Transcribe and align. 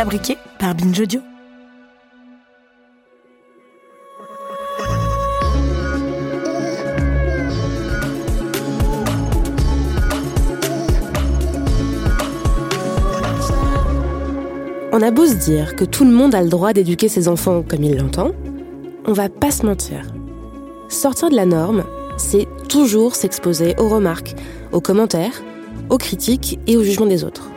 Fabriqué 0.00 0.38
par 0.58 0.74
Binge. 0.74 1.18
On 14.90 15.02
a 15.02 15.10
beau 15.10 15.26
se 15.26 15.34
dire 15.34 15.76
que 15.76 15.84
tout 15.84 16.06
le 16.06 16.10
monde 16.10 16.34
a 16.34 16.40
le 16.40 16.48
droit 16.48 16.72
d'éduquer 16.72 17.10
ses 17.10 17.28
enfants 17.28 17.62
comme 17.62 17.84
il 17.84 17.98
l'entend, 17.98 18.30
on 19.06 19.12
va 19.12 19.28
pas 19.28 19.50
se 19.50 19.66
mentir. 19.66 20.06
Sortir 20.88 21.28
de 21.28 21.36
la 21.36 21.44
norme, 21.44 21.84
c'est 22.16 22.46
toujours 22.70 23.14
s'exposer 23.14 23.74
aux 23.76 23.90
remarques, 23.90 24.34
aux 24.72 24.80
commentaires, 24.80 25.42
aux 25.90 25.98
critiques 25.98 26.58
et 26.66 26.78
au 26.78 26.82
jugement 26.82 27.04
des 27.04 27.22
autres. 27.22 27.49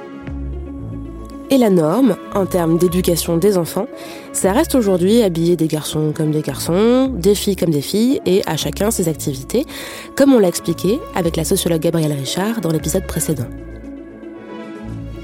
Et 1.54 1.60
la 1.60 1.70
norme, 1.70 2.16
en 2.34 2.48
termes 2.48 2.80
d'éducation 2.80 3.38
des 3.38 3.60
enfants, 3.60 3.86
ça 4.32 4.54
reste 4.54 4.74
aujourd'hui 4.74 5.22
habiller 5.22 5.56
des 5.56 5.68
garçons 5.68 6.12
comme 6.12 6.32
des 6.32 6.42
garçons, 6.42 7.12
des 7.14 7.36
filles 7.36 7.56
comme 7.56 7.70
des 7.70 7.84
filles, 7.84 8.20
et 8.26 8.42
à 8.48 8.58
chacun 8.58 8.90
ses 8.90 9.08
activités, 9.08 9.68
comme 10.16 10.34
on 10.34 10.40
l'a 10.40 10.48
expliqué 10.48 11.00
avec 11.14 11.36
la 11.36 11.44
sociologue 11.44 11.82
Gabrielle 11.82 12.14
Richard 12.14 12.62
dans 12.62 12.72
l'épisode 12.72 13.06
précédent. 13.06 13.46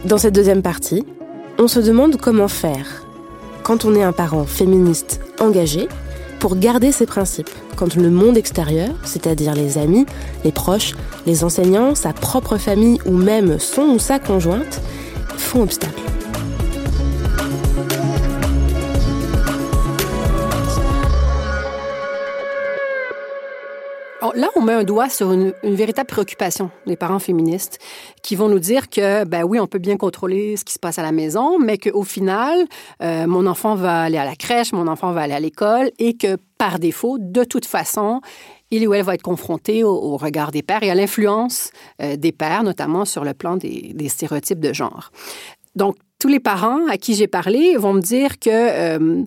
Dans 0.05 0.19
cette 0.19 0.35
deuxième 0.35 0.61
partie, 0.61 1.03
on 1.57 1.67
se 1.67 1.79
demande 1.79 2.17
comment 2.17 2.47
faire 2.47 3.07
quand 3.63 3.83
on 3.85 3.95
est 3.95 4.03
un 4.03 4.13
parent 4.13 4.45
féministe 4.45 5.21
engagé 5.39 5.87
pour 6.37 6.57
garder 6.57 6.91
ses 6.91 7.07
principes, 7.07 7.49
quand 7.75 7.95
le 7.95 8.11
monde 8.11 8.37
extérieur, 8.37 8.91
c'est-à-dire 9.03 9.55
les 9.55 9.79
amis, 9.79 10.05
les 10.45 10.51
proches, 10.51 10.93
les 11.25 11.43
enseignants, 11.43 11.95
sa 11.95 12.13
propre 12.13 12.57
famille 12.57 12.99
ou 13.07 13.13
même 13.13 13.57
son 13.57 13.95
ou 13.95 13.97
sa 13.97 14.19
conjointe, 14.19 14.79
font 15.35 15.63
obstacle. 15.63 16.03
Là, 24.35 24.49
on 24.55 24.61
met 24.61 24.73
un 24.73 24.83
doigt 24.83 25.07
sur 25.07 25.31
une, 25.31 25.53
une 25.63 25.75
véritable 25.75 26.07
préoccupation 26.07 26.71
des 26.85 26.97
parents 26.97 27.19
féministes 27.19 27.79
qui 28.21 28.35
vont 28.35 28.49
nous 28.49 28.59
dire 28.59 28.89
que, 28.89 29.23
ben 29.23 29.43
oui, 29.43 29.59
on 29.59 29.67
peut 29.67 29.79
bien 29.79 29.95
contrôler 29.95 30.57
ce 30.57 30.65
qui 30.65 30.73
se 30.73 30.79
passe 30.79 30.99
à 30.99 31.03
la 31.03 31.13
maison, 31.13 31.57
mais 31.57 31.77
qu'au 31.77 32.03
final, 32.03 32.65
euh, 33.01 33.27
mon 33.27 33.47
enfant 33.47 33.75
va 33.75 34.01
aller 34.01 34.17
à 34.17 34.25
la 34.25 34.35
crèche, 34.35 34.73
mon 34.73 34.87
enfant 34.87 35.13
va 35.13 35.21
aller 35.21 35.33
à 35.33 35.39
l'école 35.39 35.91
et 35.99 36.17
que 36.17 36.35
par 36.57 36.79
défaut, 36.79 37.17
de 37.17 37.45
toute 37.45 37.65
façon, 37.65 38.19
il 38.71 38.85
ou 38.87 38.93
elle 38.93 39.05
va 39.05 39.15
être 39.15 39.21
confronté 39.21 39.85
au, 39.85 39.93
au 39.93 40.17
regard 40.17 40.51
des 40.51 40.63
pères 40.63 40.83
et 40.83 40.91
à 40.91 40.95
l'influence 40.95 41.71
euh, 42.01 42.17
des 42.17 42.33
pères, 42.33 42.63
notamment 42.63 43.05
sur 43.05 43.23
le 43.23 43.33
plan 43.33 43.55
des, 43.55 43.91
des 43.93 44.09
stéréotypes 44.09 44.59
de 44.59 44.73
genre. 44.73 45.11
Donc, 45.75 45.95
tous 46.19 46.27
les 46.27 46.41
parents 46.41 46.85
à 46.89 46.97
qui 46.97 47.15
j'ai 47.15 47.27
parlé 47.27 47.77
vont 47.77 47.93
me 47.93 48.01
dire 48.01 48.39
que 48.39 48.49
euh, 48.49 49.23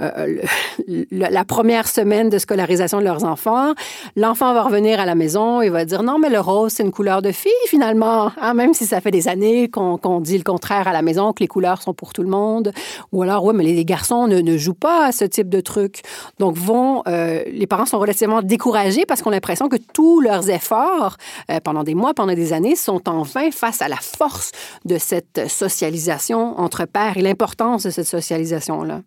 euh, 0.00 0.38
la 1.10 1.44
première 1.44 1.88
semaine 1.88 2.28
de 2.28 2.38
scolarisation 2.38 2.98
de 2.98 3.04
leurs 3.04 3.24
enfants, 3.24 3.74
l'enfant 4.16 4.52
va 4.54 4.62
revenir 4.62 5.00
à 5.00 5.06
la 5.06 5.14
maison 5.14 5.60
et 5.60 5.68
va 5.68 5.84
dire 5.84 6.02
non, 6.02 6.18
mais 6.18 6.30
le 6.30 6.40
rose, 6.40 6.72
c'est 6.72 6.82
une 6.82 6.92
couleur 6.92 7.22
de 7.22 7.32
fille 7.32 7.52
finalement, 7.66 8.32
hein, 8.40 8.54
même 8.54 8.74
si 8.74 8.86
ça 8.86 9.00
fait 9.00 9.10
des 9.10 9.28
années 9.28 9.68
qu'on 9.68 10.20
dit 10.20 10.38
le 10.38 10.44
contraire 10.44 10.88
à 10.88 10.92
la 10.92 11.02
maison, 11.02 11.32
que 11.32 11.40
les 11.40 11.48
couleurs 11.48 11.82
sont 11.82 11.94
pour 11.94 12.12
tout 12.12 12.22
le 12.22 12.28
monde. 12.28 12.72
Ou 13.12 13.22
alors, 13.22 13.44
oui, 13.44 13.54
mais 13.54 13.64
les 13.64 13.84
garçons 13.84 14.26
ne, 14.26 14.56
jouent 14.56 14.74
pas 14.74 15.06
à 15.06 15.12
ce 15.12 15.24
type 15.24 15.48
de 15.48 15.60
truc. 15.60 16.02
Donc, 16.38 16.56
vont, 16.56 17.02
euh, 17.06 17.42
les 17.46 17.66
parents 17.66 17.86
sont 17.86 17.98
relativement 17.98 18.42
découragés 18.42 19.04
parce 19.06 19.22
qu'on 19.22 19.30
a 19.30 19.34
l'impression 19.34 19.68
que 19.68 19.76
tous 19.92 20.20
leurs 20.20 20.50
efforts 20.50 21.16
euh, 21.50 21.60
pendant 21.62 21.84
des 21.84 21.94
mois, 21.94 22.14
pendant 22.14 22.34
des 22.34 22.52
années, 22.52 22.76
sont 22.76 23.08
en 23.08 23.22
vain 23.22 23.50
face 23.50 23.82
à 23.82 23.88
la 23.88 23.96
force 23.96 24.52
de 24.84 24.98
cette 24.98 25.48
socialisation 25.48 26.58
entre 26.58 26.84
pères 26.84 27.16
et 27.16 27.22
l'importance 27.22 27.84
de 27.84 27.90
cette 27.90 28.06
socialisation-là. 28.06 29.00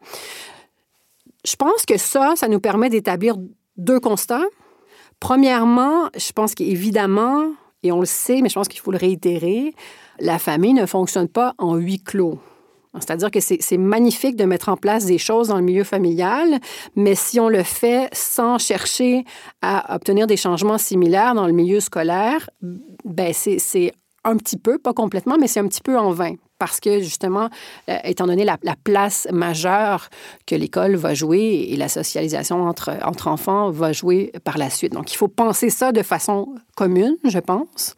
Je 1.48 1.56
pense 1.56 1.86
que 1.86 1.98
ça, 1.98 2.34
ça 2.36 2.50
nous 2.50 2.60
permet 2.60 2.90
d'établir 2.90 3.36
deux 3.78 4.02
constats. 4.02 4.44
Premièrement, 5.22 6.10
je 6.18 6.34
pense 6.34 6.54
qu'évidemment, 6.54 7.52
et 7.84 7.92
on 7.94 8.02
le 8.02 8.06
sait, 8.06 8.42
mais 8.42 8.50
je 8.50 8.56
pense 8.56 8.68
qu'il 8.68 8.82
faut 8.82 8.92
le 8.92 8.98
réitérer, 8.98 9.74
la 10.20 10.40
famille 10.40 10.74
ne 10.74 10.86
fonctionne 10.86 11.30
pas 11.30 11.54
en 11.58 11.76
huis 11.76 12.04
clos. 12.04 12.40
C'est-à-dire 12.96 13.32
que 13.32 13.40
c'est 13.40 13.78
magnifique 13.78 14.36
de 14.36 14.44
mettre 14.44 14.70
en 14.70 14.76
place 14.76 15.06
des 15.06 15.20
choses 15.20 15.50
dans 15.50 15.58
le 15.58 15.64
milieu 15.64 15.84
familial, 15.84 16.60
mais 16.96 17.16
si 17.16 17.40
on 17.40 17.48
le 17.48 17.64
fait 17.64 18.10
sans 18.12 18.58
chercher 18.58 19.24
à 19.62 19.96
obtenir 19.96 20.28
des 20.28 20.38
changements 20.38 20.80
similaires 20.80 21.34
dans 21.34 21.48
le 21.48 21.54
milieu 21.54 21.80
scolaire, 21.80 22.50
ben 23.06 23.32
c'est 23.34 23.94
un 24.24 24.36
petit 24.36 24.58
peu, 24.58 24.80
pas 24.80 24.94
complètement, 24.94 25.38
mais 25.40 25.48
c'est 25.48 25.60
un 25.60 25.68
petit 25.68 25.82
peu 25.82 25.98
en 25.98 26.12
vain. 26.12 26.36
Parce 26.60 26.80
que, 26.80 27.00
justement, 27.00 27.50
euh, 27.90 27.98
étant 28.04 28.28
donné 28.28 28.44
la, 28.44 28.58
la 28.64 28.76
place 28.76 29.28
majeure 29.32 30.10
que 30.46 30.56
l'école 30.56 30.96
va 30.96 31.14
jouer 31.14 31.68
et 31.70 31.76
la 31.76 31.88
socialisation 31.88 32.64
entre, 32.64 32.92
enfants 33.28 33.70
va 33.70 33.94
jouer 33.94 34.32
par 34.44 34.58
la 34.58 34.70
suite. 34.70 34.94
Donc, 34.94 35.12
il 35.12 35.18
faut 35.18 35.28
penser 35.28 35.70
ça 35.70 35.92
de 35.92 36.02
façon 36.02 36.56
commune, 36.76 37.16
je 37.26 37.40
pense. 37.40 37.96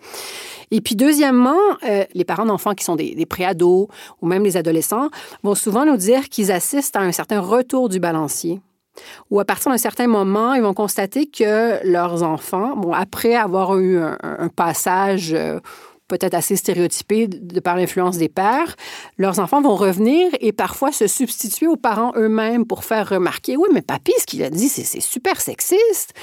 Et 0.72 0.82
puis, 0.82 0.96
deuxièmement, 0.96 1.58
euh, 1.88 2.04
les 2.14 2.26
parents 2.26 2.46
d'enfants 2.46 2.76
qui 2.76 2.84
sont 2.84 2.96
des, 2.96 3.16
des 3.16 3.26
préados 3.26 3.88
ou 4.22 4.28
même 4.28 4.44
les 4.44 4.58
adolescents 4.58 5.10
vont 5.44 5.56
souvent 5.56 5.86
nous 5.86 5.98
dire 5.98 6.30
qu'ils 6.30 6.52
assistent 6.52 6.96
à 6.96 7.02
un 7.02 7.12
certain 7.12 7.40
retour 7.40 7.90
du 7.90 8.00
balancier 8.00 8.62
ou 9.30 9.40
à 9.40 9.46
partir 9.46 9.72
d'un 9.72 9.78
certain 9.78 10.08
moment, 10.08 10.54
ils 10.54 10.62
vont 10.62 10.74
constater 10.74 11.28
que 11.28 11.86
leurs 11.86 12.24
enfants, 12.24 12.76
bon, 12.76 12.94
après 12.94 13.36
avoir 13.36 13.78
eu 13.78 13.98
un, 13.98 14.18
un 14.22 14.50
passage 14.50 15.34
euh, 15.34 15.60
peut-être 16.10 16.34
assez 16.34 16.58
stéréotypé 16.58 17.28
de 17.28 17.60
par 17.62 17.78
l'influence 17.78 18.18
des 18.18 18.28
pères, 18.28 18.76
leurs 19.18 19.40
enfants 19.40 19.62
vont 19.62 19.76
revenir 19.76 20.30
et 20.42 20.52
parfois 20.52 20.92
se 20.92 21.08
substituer 21.08 21.68
aux 21.68 21.78
parents 21.78 22.12
eux-mêmes 22.18 22.66
pour 22.66 22.84
faire 22.84 23.08
remarquer, 23.08 23.56
oui, 23.56 23.70
mais 23.72 23.82
papy, 23.82 24.12
ce 24.20 24.26
qu'il 24.26 24.44
a 24.44 24.50
dit, 24.50 24.68
c'est 24.68 25.00
super 25.00 25.40
sexiste. 25.40 26.14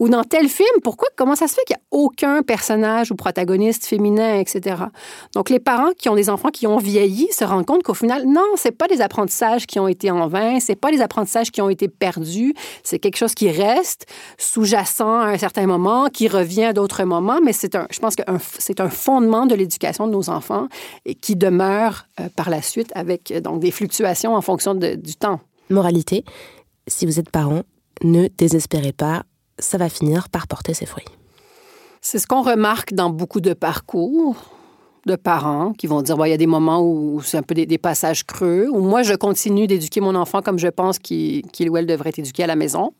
Ou 0.00 0.08
dans 0.08 0.24
tel 0.24 0.48
film, 0.48 0.80
pourquoi, 0.82 1.08
comment 1.16 1.36
ça 1.36 1.46
se 1.46 1.54
fait 1.54 1.62
qu'il 1.66 1.76
n'y 1.76 1.82
a 1.82 2.02
aucun 2.02 2.42
personnage 2.42 3.12
ou 3.12 3.14
protagoniste 3.14 3.86
féminin, 3.86 4.38
etc. 4.40 4.76
Donc, 5.34 5.50
les 5.50 5.60
parents 5.60 5.92
qui 5.96 6.08
ont 6.08 6.16
des 6.16 6.30
enfants 6.30 6.48
qui 6.48 6.66
ont 6.66 6.78
vieilli 6.78 7.28
se 7.30 7.44
rendent 7.44 7.66
compte 7.66 7.82
qu'au 7.82 7.94
final, 7.94 8.24
non, 8.26 8.46
c'est 8.56 8.72
pas 8.72 8.88
des 8.88 9.00
apprentissages 9.00 9.66
qui 9.66 9.78
ont 9.78 9.88
été 9.88 10.10
en 10.10 10.26
vain, 10.26 10.58
c'est 10.60 10.76
pas 10.76 10.90
des 10.90 11.00
apprentissages 11.00 11.50
qui 11.50 11.60
ont 11.60 11.68
été 11.68 11.88
perdus, 11.88 12.54
c'est 12.82 12.98
quelque 12.98 13.16
chose 13.16 13.34
qui 13.34 13.50
reste 13.50 14.06
sous-jacent 14.38 15.20
à 15.20 15.26
un 15.26 15.38
certain 15.38 15.66
moment, 15.66 16.08
qui 16.08 16.28
revient 16.28 16.64
à 16.64 16.72
d'autres 16.72 17.04
moments, 17.04 17.40
mais 17.42 17.52
c'est 17.52 17.74
un, 17.74 17.86
je 17.90 17.98
pense 17.98 18.16
que 18.16 18.22
c'est 18.58 18.80
un 18.80 18.88
fondement 19.26 19.46
de 19.46 19.54
l'éducation 19.54 20.06
de 20.06 20.12
nos 20.12 20.30
enfants 20.30 20.68
et 21.04 21.14
qui 21.14 21.36
demeure 21.36 22.06
euh, 22.20 22.28
par 22.36 22.50
la 22.50 22.62
suite 22.62 22.90
avec 22.94 23.30
euh, 23.30 23.40
donc 23.40 23.60
des 23.60 23.70
fluctuations 23.70 24.34
en 24.34 24.40
fonction 24.40 24.74
de- 24.74 24.94
du 24.94 25.14
temps. 25.16 25.40
Moralité, 25.70 26.24
si 26.86 27.06
vous 27.06 27.18
êtes 27.18 27.30
parent, 27.30 27.62
ne 28.02 28.28
désespérez 28.38 28.92
pas, 28.92 29.24
ça 29.58 29.78
va 29.78 29.88
finir 29.88 30.28
par 30.28 30.46
porter 30.46 30.74
ses 30.74 30.86
fruits. 30.86 31.04
C'est 32.00 32.18
ce 32.18 32.26
qu'on 32.26 32.42
remarque 32.42 32.92
dans 32.94 33.10
beaucoup 33.10 33.40
de 33.40 33.52
parcours 33.52 34.36
de 35.06 35.16
parents 35.16 35.72
qui 35.72 35.86
vont 35.86 36.02
dire, 36.02 36.16
il 36.26 36.30
y 36.30 36.32
a 36.32 36.36
des 36.36 36.46
moments 36.46 36.80
où 36.82 37.20
c'est 37.22 37.38
un 37.38 37.42
peu 37.42 37.54
des, 37.54 37.66
des 37.66 37.78
passages 37.78 38.24
creux, 38.24 38.68
où 38.70 38.80
moi, 38.80 39.02
je 39.02 39.14
continue 39.14 39.66
d'éduquer 39.66 40.00
mon 40.00 40.14
enfant 40.14 40.42
comme 40.42 40.58
je 40.58 40.68
pense 40.68 40.98
qu'il 40.98 41.42
qu'il 41.52 41.70
ou 41.70 41.76
elle 41.76 41.86
devrait 41.86 42.10
être 42.10 42.18
éduqué 42.18 42.42
à 42.44 42.46
la 42.48 42.56
maison. 42.56 42.92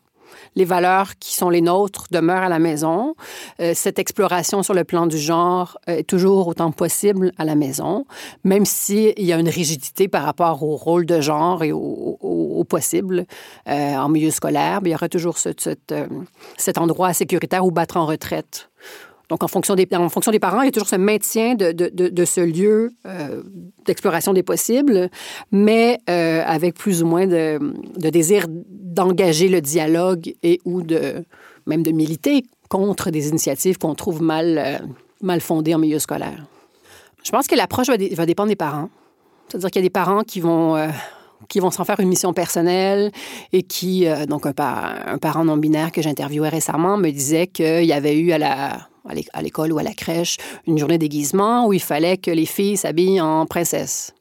Les 0.55 0.65
valeurs 0.65 1.17
qui 1.19 1.35
sont 1.35 1.49
les 1.49 1.61
nôtres 1.61 2.05
demeurent 2.11 2.43
à 2.43 2.49
la 2.49 2.59
maison. 2.59 3.15
Euh, 3.59 3.73
cette 3.75 3.99
exploration 3.99 4.63
sur 4.63 4.73
le 4.73 4.83
plan 4.83 5.07
du 5.07 5.17
genre 5.17 5.77
euh, 5.89 5.97
est 5.97 6.03
toujours 6.03 6.47
autant 6.47 6.71
possible 6.71 7.31
à 7.37 7.45
la 7.45 7.55
maison, 7.55 8.05
même 8.43 8.65
s'il 8.65 9.19
y 9.19 9.33
a 9.33 9.39
une 9.39 9.49
rigidité 9.49 10.07
par 10.07 10.23
rapport 10.23 10.63
au 10.63 10.75
rôle 10.75 11.05
de 11.05 11.21
genre 11.21 11.63
et 11.63 11.71
au, 11.71 12.63
possible 12.67 13.25
euh, 13.69 13.95
en 13.95 14.09
milieu 14.09 14.31
scolaire. 14.31 14.81
il 14.83 14.91
y 14.91 14.95
aura 14.95 15.07
toujours 15.07 15.37
cet 15.37 16.77
endroit 16.77 17.13
sécuritaire 17.13 17.65
où 17.65 17.71
battre 17.71 17.97
en 17.97 18.05
retraite. 18.05 18.69
Donc, 19.29 19.43
en 19.43 19.47
fonction 19.47 19.75
des, 19.75 19.87
en 19.93 20.09
fonction 20.09 20.31
des 20.31 20.39
parents, 20.39 20.61
il 20.61 20.65
y 20.65 20.69
a 20.69 20.71
toujours 20.71 20.87
ce 20.87 20.95
maintien 20.95 21.55
de, 21.55 21.71
de, 21.71 21.89
de, 21.89 22.25
ce 22.25 22.39
lieu 22.39 22.91
euh, 23.05 23.43
d'exploration 23.85 24.33
des 24.33 24.43
possibles, 24.43 25.09
mais 25.51 25.99
euh, 26.09 26.43
avec 26.45 26.75
plus 26.75 27.03
ou 27.03 27.07
moins 27.07 27.27
de, 27.27 27.59
désir 27.97 28.45
d'engager 28.49 29.49
le 29.49 29.59
dialogue 29.59 30.33
et 30.43 30.59
ou 30.63 30.81
de 30.81 31.25
même 31.65 31.83
de 31.83 31.91
militer 31.91 32.43
contre 32.69 33.09
des 33.11 33.27
initiatives 33.27 33.77
qu'on 33.77 33.95
trouve 33.95 34.21
mal, 34.21 34.57
euh, 34.57 34.77
mal 35.21 35.41
fondées 35.41 35.75
en 35.75 35.79
milieu 35.79 35.99
scolaire. 35.99 36.45
Je 37.23 37.31
pense 37.31 37.47
que 37.47 37.55
l'approche 37.55 37.87
va, 37.87 37.97
dépendre 37.97 38.47
des 38.47 38.55
parents. 38.55 38.89
C'est-à-dire 39.49 39.71
qu'il 39.71 39.81
y 39.81 39.85
a 39.85 39.87
des 39.87 39.89
parents 39.89 40.23
qui 40.23 40.39
vont, 40.39 40.75
qui 41.49 41.59
vont 41.59 41.71
s'en 41.71 41.83
faire 41.83 41.99
une 41.99 42.07
mission 42.07 42.31
personnelle 42.31 43.11
et 43.51 43.63
qui, 43.63 44.05
donc 44.29 44.45
un, 44.45 44.53
un, 44.57 45.17
parent 45.17 45.43
non 45.43 45.57
binaire 45.57 45.91
que 45.91 46.01
j'interviewais 46.01 46.49
récemment 46.49 46.97
me 46.97 47.09
disait 47.09 47.47
qu'il 47.47 47.83
y 47.83 47.93
avait 47.93 48.17
eu 48.17 48.31
à 48.31 48.37
la 48.37 48.87
à 49.33 49.41
l'école 49.41 49.73
ou 49.73 49.79
à 49.79 49.83
la 49.83 49.93
crèche 49.93 50.37
une 50.65 50.77
journée 50.77 50.97
déguisement 50.97 51.67
où 51.67 51.73
il 51.73 51.81
fallait 51.81 52.17
que 52.17 52.31
les 52.31 52.45
filles 52.45 52.77
s'habillent 52.77 53.21
en 53.21 53.45
princesse. 53.45 54.13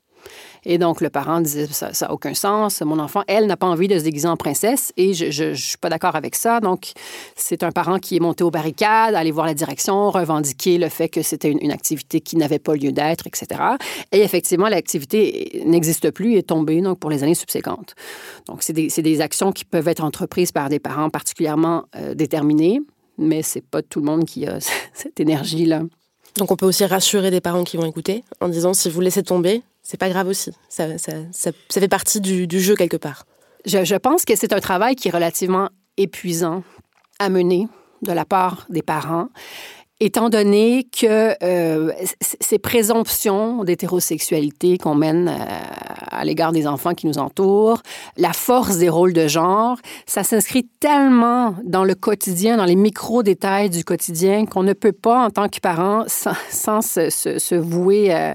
Et 0.68 0.78
donc, 0.78 1.00
le 1.00 1.10
parent 1.10 1.40
disait, 1.40 1.68
ça 1.68 1.90
n'a 2.00 2.12
aucun 2.12 2.34
sens. 2.34 2.82
Mon 2.82 2.98
enfant, 2.98 3.22
elle, 3.28 3.46
n'a 3.46 3.56
pas 3.56 3.68
envie 3.68 3.86
de 3.86 3.96
se 3.98 4.02
déguiser 4.02 4.26
en 4.26 4.36
princesse 4.36 4.92
et 4.96 5.14
je 5.14 5.44
ne 5.44 5.54
suis 5.54 5.78
pas 5.78 5.88
d'accord 5.88 6.16
avec 6.16 6.34
ça. 6.34 6.58
Donc, 6.58 6.90
c'est 7.36 7.62
un 7.62 7.70
parent 7.70 8.00
qui 8.00 8.16
est 8.16 8.20
monté 8.20 8.42
aux 8.42 8.50
barricades, 8.50 9.14
aller 9.14 9.30
voir 9.30 9.46
la 9.46 9.54
direction, 9.54 10.10
revendiquer 10.10 10.76
le 10.76 10.88
fait 10.88 11.08
que 11.08 11.22
c'était 11.22 11.52
une, 11.52 11.70
activité 11.70 12.20
qui 12.20 12.36
n'avait 12.36 12.58
pas 12.58 12.74
lieu 12.74 12.90
d'être, 12.90 13.28
etc. 13.28 13.60
Et 14.10 14.22
effectivement, 14.22 14.68
l'activité 14.68 15.62
n'existe 15.64 16.10
plus 16.10 16.34
et 16.34 16.38
est 16.38 16.48
tombée 16.48 16.80
donc, 16.80 16.98
pour 16.98 17.10
les 17.10 17.22
années 17.22 17.34
subséquentes. 17.34 17.94
Donc, 18.48 18.64
c'est 18.64 18.72
des, 18.72 18.88
des, 18.88 19.20
actions 19.20 19.52
qui 19.52 19.64
peuvent 19.64 19.86
être 19.86 20.02
entreprises 20.02 20.50
par 20.50 20.68
des 20.68 20.80
parents 20.80 21.10
particulièrement 21.10 21.84
euh, 21.94 22.14
déterminés, 22.14 22.80
mais 23.18 23.42
c'est 23.42 23.62
pas 23.62 23.82
tout 23.82 24.00
le 24.00 24.06
monde 24.06 24.24
qui 24.24 24.46
a 24.46 24.58
cette 24.94 25.20
énergie-là. 25.20 25.82
Donc 26.36 26.50
on 26.50 26.56
peut 26.56 26.66
aussi 26.66 26.84
rassurer 26.84 27.30
des 27.30 27.40
parents 27.40 27.64
qui 27.64 27.76
vont 27.76 27.86
écouter 27.86 28.22
en 28.40 28.48
disant 28.48 28.74
si 28.74 28.90
vous 28.90 29.00
laissez 29.00 29.22
tomber, 29.22 29.62
c'est 29.82 29.96
pas 29.96 30.08
grave 30.08 30.28
aussi. 30.28 30.50
Ça, 30.68 30.98
ça, 30.98 31.12
ça, 31.32 31.52
fait 31.70 31.88
partie 31.88 32.20
du, 32.20 32.46
du, 32.46 32.60
jeu 32.60 32.74
quelque 32.74 32.96
part. 32.96 33.24
Je, 33.64 33.84
je 33.84 33.94
pense 33.94 34.24
que 34.24 34.36
c'est 34.36 34.52
un 34.52 34.60
travail 34.60 34.96
qui 34.96 35.08
est 35.08 35.12
relativement 35.12 35.70
épuisant 35.96 36.62
à 37.18 37.30
mener 37.30 37.68
de 38.02 38.12
la 38.12 38.24
part 38.24 38.66
des 38.68 38.82
parents 38.82 39.28
étant 39.98 40.28
donné 40.28 40.84
que 40.84 41.34
euh, 41.42 41.92
ces 42.20 42.58
présomptions 42.58 43.64
d'hétérosexualité 43.64 44.76
qu'on 44.76 44.94
mène 44.94 45.28
euh, 45.28 45.44
à 46.10 46.24
l'égard 46.24 46.52
des 46.52 46.66
enfants 46.66 46.94
qui 46.94 47.06
nous 47.06 47.18
entourent, 47.18 47.82
la 48.18 48.34
force 48.34 48.76
des 48.76 48.90
rôles 48.90 49.14
de 49.14 49.26
genre, 49.26 49.78
ça 50.06 50.22
s'inscrit 50.22 50.68
tellement 50.80 51.54
dans 51.64 51.84
le 51.84 51.94
quotidien, 51.94 52.58
dans 52.58 52.66
les 52.66 52.76
micro-détails 52.76 53.70
du 53.70 53.84
quotidien, 53.84 54.44
qu'on 54.44 54.62
ne 54.62 54.74
peut 54.74 54.92
pas, 54.92 55.24
en 55.24 55.30
tant 55.30 55.48
que 55.48 55.60
parent, 55.60 56.04
sans, 56.08 56.82
se, 56.82 57.54
vouer... 57.54 58.14
Euh, 58.14 58.32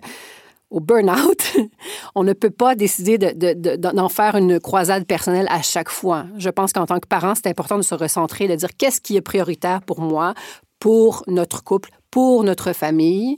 au 0.71 0.79
burn-out, 0.79 1.57
on 2.15 2.23
ne 2.23 2.31
peut 2.31 2.49
pas 2.49 2.75
décider 2.75 3.17
d'en 3.17 3.33
de, 3.33 3.75
de, 3.75 4.07
faire 4.07 4.37
une 4.37 4.57
croisade 4.57 5.05
personnelle 5.05 5.47
à 5.49 5.61
chaque 5.61 5.89
fois. 5.89 6.27
Je 6.37 6.49
pense 6.49 6.71
qu'en 6.71 6.85
tant 6.85 6.99
que 6.99 7.09
parent, 7.09 7.33
c'est 7.35 7.47
important 7.47 7.75
de 7.75 7.81
se 7.81 7.93
recentrer, 7.93 8.47
de 8.47 8.55
dire 8.55 8.69
qu'est-ce 8.77 9.01
qui 9.01 9.17
est 9.17 9.21
prioritaire 9.21 9.81
pour 9.81 9.99
moi, 9.99 10.33
pour 10.81 11.23
notre 11.27 11.63
couple, 11.63 11.91
pour 12.09 12.43
notre 12.43 12.73
famille, 12.73 13.37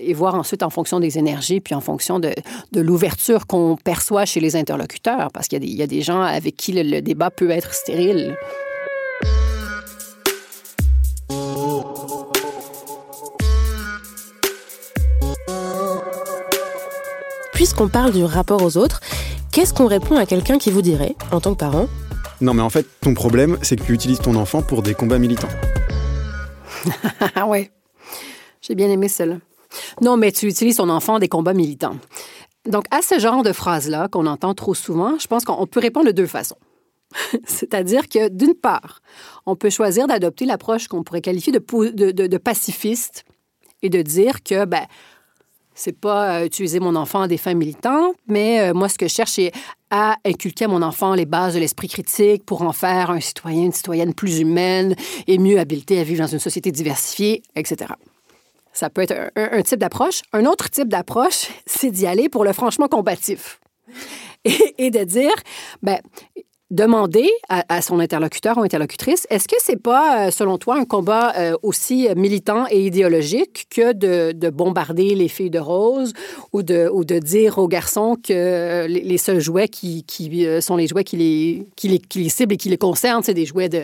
et 0.00 0.14
voir 0.14 0.36
ensuite 0.36 0.62
en 0.62 0.70
fonction 0.70 1.00
des 1.00 1.18
énergies, 1.18 1.60
puis 1.60 1.74
en 1.74 1.80
fonction 1.82 2.20
de, 2.20 2.32
de 2.72 2.80
l'ouverture 2.80 3.46
qu'on 3.46 3.76
perçoit 3.76 4.24
chez 4.24 4.40
les 4.40 4.56
interlocuteurs, 4.56 5.30
parce 5.32 5.48
qu'il 5.48 5.62
y, 5.64 5.74
y, 5.74 5.82
a 5.82 5.86
des 5.86 6.00
gens 6.00 6.22
avec 6.22 6.56
qui 6.56 6.72
le, 6.72 7.02
débat 7.02 7.30
peut 7.30 7.50
être 7.50 7.74
stérile. 7.74 8.36
Puisqu'on 17.52 17.88
parle 17.88 18.12
du 18.12 18.22
rapport 18.22 18.62
aux 18.62 18.76
autres, 18.76 19.00
qu'est-ce 19.50 19.74
qu'on 19.74 19.86
répond 19.86 20.16
à 20.16 20.24
quelqu'un 20.24 20.58
qui 20.58 20.70
vous 20.70 20.82
dirait, 20.82 21.16
en 21.32 21.40
tant 21.40 21.52
que 21.52 21.58
parent 21.58 21.88
Non 22.40 22.54
mais 22.54 22.62
en 22.62 22.70
fait, 22.70 22.86
ton 23.00 23.12
problème, 23.12 23.58
c'est 23.62 23.74
que 23.74 23.82
tu 23.82 23.92
utilises 23.92 24.20
ton 24.20 24.36
enfant 24.36 24.62
pour 24.62 24.82
des 24.82 24.94
combats 24.94 25.18
militants. 25.18 25.48
Ah 27.34 27.46
ouais. 27.46 27.70
J'ai 28.60 28.74
bien 28.74 28.88
aimé 28.88 29.08
celle-là. 29.08 29.38
Non, 30.00 30.16
mais 30.16 30.32
tu 30.32 30.46
utilises 30.46 30.76
ton 30.76 30.88
enfant 30.88 31.18
des 31.18 31.28
combats 31.28 31.54
militants. 31.54 31.96
Donc, 32.66 32.84
à 32.90 33.02
ce 33.02 33.18
genre 33.18 33.42
de 33.42 33.52
phrase-là 33.52 34.08
qu'on 34.08 34.26
entend 34.26 34.54
trop 34.54 34.74
souvent, 34.74 35.18
je 35.18 35.26
pense 35.26 35.44
qu'on 35.44 35.66
peut 35.66 35.80
répondre 35.80 36.06
de 36.06 36.12
deux 36.12 36.26
façons. 36.26 36.58
C'est-à-dire 37.46 38.08
que, 38.08 38.28
d'une 38.28 38.54
part, 38.54 39.00
on 39.46 39.56
peut 39.56 39.70
choisir 39.70 40.06
d'adopter 40.06 40.44
l'approche 40.44 40.88
qu'on 40.88 41.02
pourrait 41.02 41.20
qualifier 41.20 41.52
de, 41.52 42.10
de, 42.10 42.38
pacifiste 42.38 43.24
et 43.82 43.88
de 43.88 44.02
dire 44.02 44.42
que, 44.42 44.64
ben, 44.64 44.86
c'est 45.74 45.98
pas 45.98 46.40
euh, 46.40 46.46
utiliser 46.46 46.80
mon 46.80 46.96
enfant 46.96 47.22
à 47.22 47.28
des 47.28 47.36
fins 47.36 47.54
militantes, 47.54 48.16
mais 48.26 48.60
euh, 48.60 48.74
moi, 48.74 48.88
ce 48.88 48.98
que 48.98 49.06
je 49.06 49.14
cherche, 49.14 49.32
c'est 49.32 49.52
à 49.96 50.18
inculquer 50.26 50.66
à 50.66 50.68
mon 50.68 50.82
enfant 50.82 51.14
les 51.14 51.24
bases 51.24 51.54
de 51.54 51.58
l'esprit 51.58 51.88
critique 51.88 52.44
pour 52.44 52.62
en 52.62 52.72
faire 52.72 53.10
un 53.10 53.20
citoyen, 53.20 53.64
une 53.64 53.72
citoyenne 53.72 54.12
plus 54.12 54.40
humaine 54.40 54.94
et 55.26 55.38
mieux 55.38 55.58
habilité 55.58 55.98
à 55.98 56.04
vivre 56.04 56.20
dans 56.20 56.26
une 56.26 56.38
société 56.38 56.70
diversifiée, 56.70 57.42
etc. 57.54 57.92
Ça 58.72 58.90
peut 58.90 59.00
être 59.00 59.32
un, 59.36 59.62
type 59.62 59.78
d'approche. 59.78 60.20
Un 60.34 60.44
autre 60.44 60.68
type 60.68 60.88
d'approche, 60.88 61.48
c'est 61.66 61.90
d'y 61.90 62.06
aller 62.06 62.28
pour 62.28 62.44
le 62.44 62.52
franchement 62.52 62.88
combatif. 62.88 63.58
Et, 64.44 64.74
et 64.78 64.90
de 64.90 65.02
dire, 65.02 65.34
ben, 65.82 65.98
demander 66.70 67.30
à, 67.48 67.80
son 67.80 68.00
interlocuteur 68.00 68.58
ou 68.58 68.62
interlocutrice, 68.62 69.26
est-ce 69.30 69.46
que 69.46 69.54
c'est 69.60 69.80
pas, 69.80 70.26
euh, 70.26 70.30
selon 70.32 70.58
toi, 70.58 70.76
un 70.76 70.84
combat 70.84 71.32
euh, 71.36 71.56
aussi 71.62 72.08
militant 72.16 72.66
et 72.70 72.84
idéologique 72.84 73.66
que 73.70 73.92
de, 73.92 74.50
bombarder 74.50 75.14
les 75.14 75.28
filles 75.28 75.50
de 75.50 75.60
rose 75.60 76.12
ou 76.52 76.62
de, 76.62 77.18
dire 77.20 77.58
aux 77.58 77.68
garçons 77.68 78.16
que 78.20 78.86
les, 78.86 79.18
seuls 79.18 79.40
jouets 79.40 79.68
qui, 79.68 80.04
euh, 80.44 80.60
sont 80.60 80.76
les 80.76 80.88
jouets 80.88 81.04
qui 81.04 81.16
les, 81.16 81.66
qui 81.76 81.88
les, 81.88 81.98
qui 82.00 82.28
ciblent 82.30 82.54
et 82.54 82.56
qui 82.56 82.68
les 82.68 82.78
concernent, 82.78 83.22
c'est 83.22 83.34
des 83.34 83.46
jouets 83.46 83.68
de, 83.68 83.82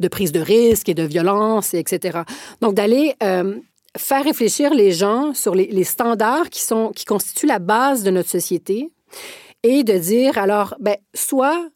de, 0.00 0.08
prise 0.08 0.32
de 0.32 0.40
risque 0.40 0.88
et 0.88 0.94
de 0.94 1.04
violence, 1.04 1.74
etc. 1.74 2.20
Donc, 2.60 2.74
d'aller... 2.74 3.14
faire 3.98 4.24
réfléchir 4.24 4.74
les 4.74 4.92
gens 4.92 5.32
sur 5.32 5.54
les, 5.54 5.68
les 5.68 5.84
standards 5.84 6.50
qui, 6.50 6.60
sont, 6.60 6.92
qui 6.94 7.06
constituent 7.06 7.46
la 7.46 7.58
base 7.58 8.02
de 8.02 8.10
notre 8.10 8.28
société 8.28 8.90
et 9.62 9.84
de 9.84 9.96
dire, 9.96 10.36
alors, 10.36 10.74
ben, 10.80 10.96
soit 11.14 11.66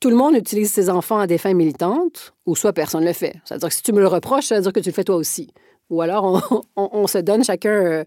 tout 0.00 0.10
le 0.10 0.16
monde 0.16 0.36
utilise 0.36 0.72
ses 0.72 0.90
enfants 0.90 1.18
à 1.18 1.26
des 1.26 1.38
fins 1.38 1.54
militantes, 1.54 2.34
ou 2.46 2.54
soit 2.54 2.72
personne 2.72 3.02
ne 3.02 3.06
le 3.06 3.12
fait. 3.12 3.34
C'est-à-dire 3.44 3.68
que 3.68 3.74
si 3.74 3.82
tu 3.82 3.92
me 3.92 4.00
le 4.00 4.06
reproches, 4.06 4.46
ça 4.46 4.56
veut 4.56 4.62
dire 4.62 4.72
que 4.72 4.80
tu 4.80 4.90
le 4.90 4.94
fais 4.94 5.04
toi 5.04 5.16
aussi. 5.16 5.52
Ou 5.90 6.02
alors, 6.02 6.62
on, 6.76 7.06
se 7.06 7.18
donne 7.18 7.42
chacun 7.42 7.70
euh, 7.70 8.04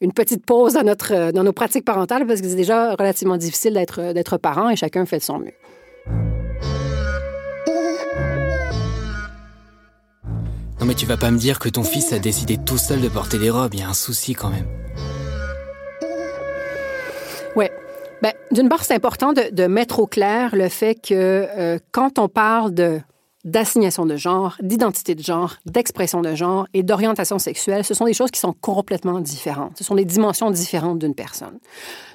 une 0.00 0.12
petite 0.12 0.44
pause 0.44 0.74
dans, 0.74 0.86
euh, 1.10 1.32
dans 1.32 1.42
nos 1.42 1.52
pratiques 1.52 1.84
parentales 1.84 2.26
parce 2.26 2.40
que 2.40 2.48
c'est 2.48 2.54
déjà 2.54 2.94
relativement 2.94 3.36
difficile 3.36 3.74
d'être, 3.74 4.00
euh, 4.00 4.12
d'être 4.12 4.36
parent 4.36 4.68
et 4.68 4.76
chacun 4.76 5.06
fait 5.06 5.18
de 5.18 5.22
son 5.22 5.38
mieux. 5.38 5.54
Non 10.80 10.86
mais 10.86 10.94
tu 10.94 11.06
vas 11.06 11.16
pas 11.16 11.30
me 11.30 11.38
dire 11.38 11.58
que 11.58 11.70
ton 11.70 11.82
fils 11.82 12.12
a 12.12 12.18
décidé 12.18 12.58
tout 12.58 12.76
seul 12.76 13.00
de 13.00 13.08
porter 13.08 13.38
des 13.38 13.48
robes, 13.48 13.72
il 13.72 13.80
y 13.80 13.82
a 13.82 13.88
un 13.88 13.94
souci 13.94 14.34
quand 14.34 14.50
même. 14.50 14.66
D'une 18.50 18.68
part, 18.68 18.84
c'est 18.84 18.94
important 18.94 19.32
de, 19.32 19.66
mettre 19.66 20.00
au 20.00 20.06
clair 20.06 20.54
le 20.54 20.68
fait 20.68 20.94
que 20.94 21.12
euh, 21.12 21.78
quand 21.92 22.18
on 22.18 22.28
parle 22.28 22.72
de 22.72 23.00
d'assignation 23.44 24.06
de 24.06 24.16
genre, 24.16 24.56
d'identité 24.60 25.14
de 25.14 25.22
genre, 25.22 25.56
d'expression 25.66 26.22
de 26.22 26.34
genre 26.34 26.66
et 26.72 26.82
d'orientation 26.82 27.38
sexuelle, 27.38 27.84
ce 27.84 27.94
sont 27.94 28.06
des 28.06 28.14
choses 28.14 28.30
qui 28.30 28.40
sont 28.40 28.54
complètement 28.60 29.20
différentes. 29.20 29.76
Ce 29.76 29.84
sont 29.84 29.94
des 29.94 30.04
dimensions 30.04 30.50
différentes 30.50 30.98
d'une 30.98 31.14
personne. 31.14 31.58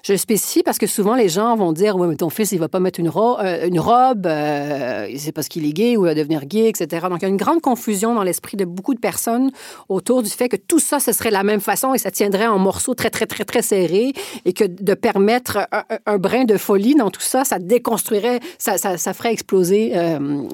Je 0.03 0.15
spécifie 0.15 0.63
parce 0.63 0.77
que 0.77 0.87
souvent 0.87 1.15
les 1.15 1.29
gens 1.29 1.55
vont 1.55 1.71
dire 1.71 1.95
oui 1.97 2.07
mais 2.07 2.15
ton 2.15 2.29
fils 2.29 2.51
il 2.51 2.59
va 2.59 2.67
pas 2.67 2.79
mettre 2.79 2.99
une, 2.99 3.11
euh, 3.15 3.67
une 3.67 3.79
robe, 3.79 4.25
euh, 4.25 5.07
c'est 5.17 5.31
parce 5.31 5.47
qu'il 5.47 5.65
est 5.65 5.73
gay 5.73 5.97
ou 5.97 6.05
il 6.05 6.09
va 6.09 6.15
devenir 6.15 6.45
gay, 6.45 6.69
etc. 6.69 7.07
Donc 7.09 7.19
il 7.19 7.23
y 7.23 7.25
a 7.25 7.29
une 7.29 7.37
grande 7.37 7.61
confusion 7.61 8.15
dans 8.15 8.23
l'esprit 8.23 8.57
de 8.57 8.65
beaucoup 8.65 8.93
de 8.93 8.99
personnes 8.99 9.51
autour 9.87 10.23
du 10.23 10.29
fait 10.29 10.49
que 10.49 10.57
tout 10.57 10.79
ça 10.79 10.99
ce 10.99 11.11
serait 11.11 11.31
la 11.31 11.43
même 11.43 11.61
façon 11.61 11.93
et 11.93 11.97
ça 11.97 12.11
tiendrait 12.11 12.47
en 12.47 12.57
morceaux 12.57 12.95
très 12.95 13.09
très 13.09 13.25
très 13.25 13.45
très 13.45 13.61
serrés 13.61 14.13
et 14.45 14.53
que 14.53 14.63
de 14.63 14.93
permettre 14.93 15.67
un, 16.05 16.17
brin 16.17 16.45
de 16.45 16.57
folie 16.57 16.95
dans 16.95 17.11
tout 17.11 17.21
ça, 17.21 17.43
ça 17.43 17.59
déconstruirait, 17.59 18.39
ça, 18.57 18.77
ça, 18.77 18.97
ça 18.97 19.13
ferait 19.13 19.33
exploser 19.33 19.91
euh, 19.95 20.47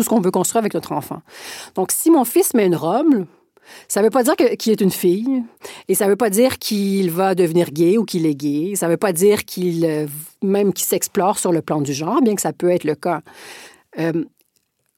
tout 0.00 0.04
ce 0.04 0.08
qu'on 0.08 0.20
veut 0.20 0.30
construire 0.30 0.60
avec 0.60 0.72
notre 0.72 0.92
enfant. 0.92 1.20
Donc, 1.74 1.90
si 1.92 2.10
mon 2.10 2.24
fils 2.24 2.54
met 2.54 2.64
une 2.64 2.74
robe, 2.74 3.26
ça 3.86 4.00
ne 4.00 4.06
veut 4.06 4.10
pas 4.10 4.22
dire 4.22 4.34
qu'il 4.34 4.72
est 4.72 4.80
une 4.80 4.90
fille, 4.90 5.42
et 5.88 5.94
ça 5.94 6.06
ne 6.06 6.10
veut 6.10 6.16
pas 6.16 6.30
dire 6.30 6.58
qu'il 6.58 7.10
va 7.10 7.34
devenir 7.34 7.70
gay 7.70 7.98
ou 7.98 8.06
qu'il 8.06 8.24
est 8.24 8.34
gay. 8.34 8.72
Ça 8.76 8.86
ne 8.86 8.92
veut 8.92 8.96
pas 8.96 9.12
dire 9.12 9.44
qu'il 9.44 9.84
euh, 9.84 10.06
même 10.42 10.72
qu'il 10.72 10.86
s'explore 10.86 11.38
sur 11.38 11.52
le 11.52 11.60
plan 11.60 11.82
du 11.82 11.92
genre, 11.92 12.22
bien 12.22 12.34
que 12.34 12.40
ça 12.40 12.54
peut 12.54 12.70
être 12.70 12.84
le 12.84 12.94
cas. 12.94 13.20
Euh, 13.98 14.24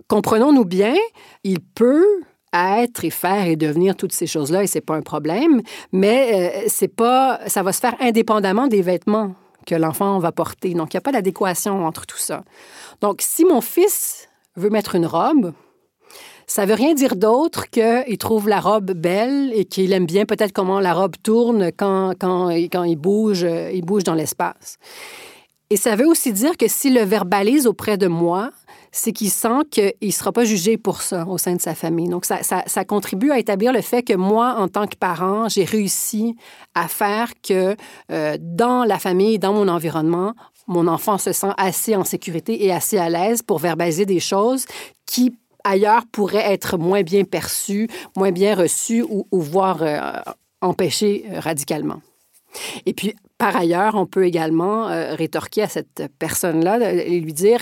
comprenons-nous 0.06 0.64
bien, 0.64 0.94
il 1.42 1.58
peut 1.58 2.06
être 2.54 3.04
et 3.04 3.10
faire 3.10 3.46
et 3.46 3.56
devenir 3.56 3.96
toutes 3.96 4.12
ces 4.12 4.28
choses-là, 4.28 4.62
et 4.62 4.68
c'est 4.68 4.80
pas 4.80 4.94
un 4.94 5.02
problème, 5.02 5.62
mais 5.90 6.62
euh, 6.62 6.64
c'est 6.68 6.94
pas, 6.94 7.40
ça 7.48 7.64
va 7.64 7.72
se 7.72 7.80
faire 7.80 7.96
indépendamment 7.98 8.68
des 8.68 8.82
vêtements 8.82 9.34
que 9.66 9.74
l'enfant 9.74 10.20
va 10.20 10.30
porter. 10.30 10.74
Donc, 10.74 10.94
il 10.94 10.96
n'y 10.96 10.98
a 10.98 11.02
pas 11.02 11.12
d'adéquation 11.12 11.84
entre 11.84 12.06
tout 12.06 12.18
ça. 12.18 12.44
Donc, 13.00 13.20
si 13.20 13.44
mon 13.44 13.60
fils 13.60 14.28
veut 14.56 14.70
mettre 14.70 14.94
une 14.94 15.06
robe, 15.06 15.52
ça 16.46 16.66
veut 16.66 16.74
rien 16.74 16.94
dire 16.94 17.16
d'autre 17.16 17.70
qu'il 17.70 18.18
trouve 18.18 18.48
la 18.48 18.60
robe 18.60 18.92
belle 18.92 19.52
et 19.54 19.64
qu'il 19.64 19.92
aime 19.92 20.06
bien 20.06 20.26
peut-être 20.26 20.52
comment 20.52 20.80
la 20.80 20.92
robe 20.92 21.14
tourne 21.22 21.70
quand, 21.76 22.12
quand, 22.18 22.50
quand 22.70 22.84
il, 22.84 22.96
bouge, 22.96 23.46
il 23.72 23.82
bouge 23.82 24.04
dans 24.04 24.14
l'espace. 24.14 24.78
Et 25.70 25.76
ça 25.76 25.96
veut 25.96 26.06
aussi 26.06 26.34
dire 26.34 26.58
que 26.58 26.68
s'il 26.68 26.94
le 26.94 27.02
verbalise 27.02 27.66
auprès 27.66 27.96
de 27.96 28.06
moi, 28.06 28.50
c'est 28.90 29.12
qu'il 29.12 29.30
sent 29.30 29.64
qu'il 29.70 29.94
ne 30.02 30.10
sera 30.10 30.30
pas 30.30 30.44
jugé 30.44 30.76
pour 30.76 31.00
ça 31.00 31.26
au 31.26 31.38
sein 31.38 31.54
de 31.54 31.62
sa 31.62 31.74
famille. 31.74 32.10
Donc, 32.10 32.26
ça, 32.26 32.40
ça, 32.42 32.84
contribue 32.84 33.30
à 33.30 33.38
établir 33.38 33.72
le 33.72 33.80
fait 33.80 34.02
que 34.02 34.12
moi, 34.12 34.56
en 34.58 34.68
tant 34.68 34.86
que 34.86 34.96
parent, 34.96 35.48
j'ai 35.48 35.64
réussi 35.64 36.36
à 36.74 36.88
faire 36.88 37.32
que 37.42 37.74
euh, 38.10 38.36
dans 38.38 38.84
la 38.84 38.98
famille, 38.98 39.38
dans 39.38 39.54
mon 39.54 39.66
environnement, 39.66 40.34
mon 40.66 40.86
enfant 40.86 41.18
se 41.18 41.32
sent 41.32 41.52
assez 41.56 41.96
en 41.96 42.04
sécurité 42.04 42.64
et 42.64 42.72
assez 42.72 42.98
à 42.98 43.08
l'aise 43.08 43.42
pour 43.42 43.58
verbaliser 43.58 44.06
des 44.06 44.20
choses 44.20 44.66
qui 45.06 45.36
ailleurs 45.64 46.04
pourraient 46.10 46.52
être 46.52 46.76
moins 46.76 47.02
bien 47.02 47.24
perçues, 47.24 47.88
moins 48.16 48.32
bien 48.32 48.54
reçues 48.54 49.04
ou, 49.08 49.26
voire 49.32 49.82
euh, 49.82 50.00
empêchées 50.60 51.24
radicalement. 51.32 52.00
Et 52.86 52.92
puis, 52.92 53.14
par 53.38 53.56
ailleurs, 53.56 53.94
on 53.94 54.06
peut 54.06 54.26
également 54.26 54.88
euh, 54.88 55.14
rétorquer 55.14 55.62
à 55.62 55.68
cette 55.68 56.04
personne-là 56.18 56.92
et 56.92 57.20
lui 57.20 57.32
dire 57.32 57.60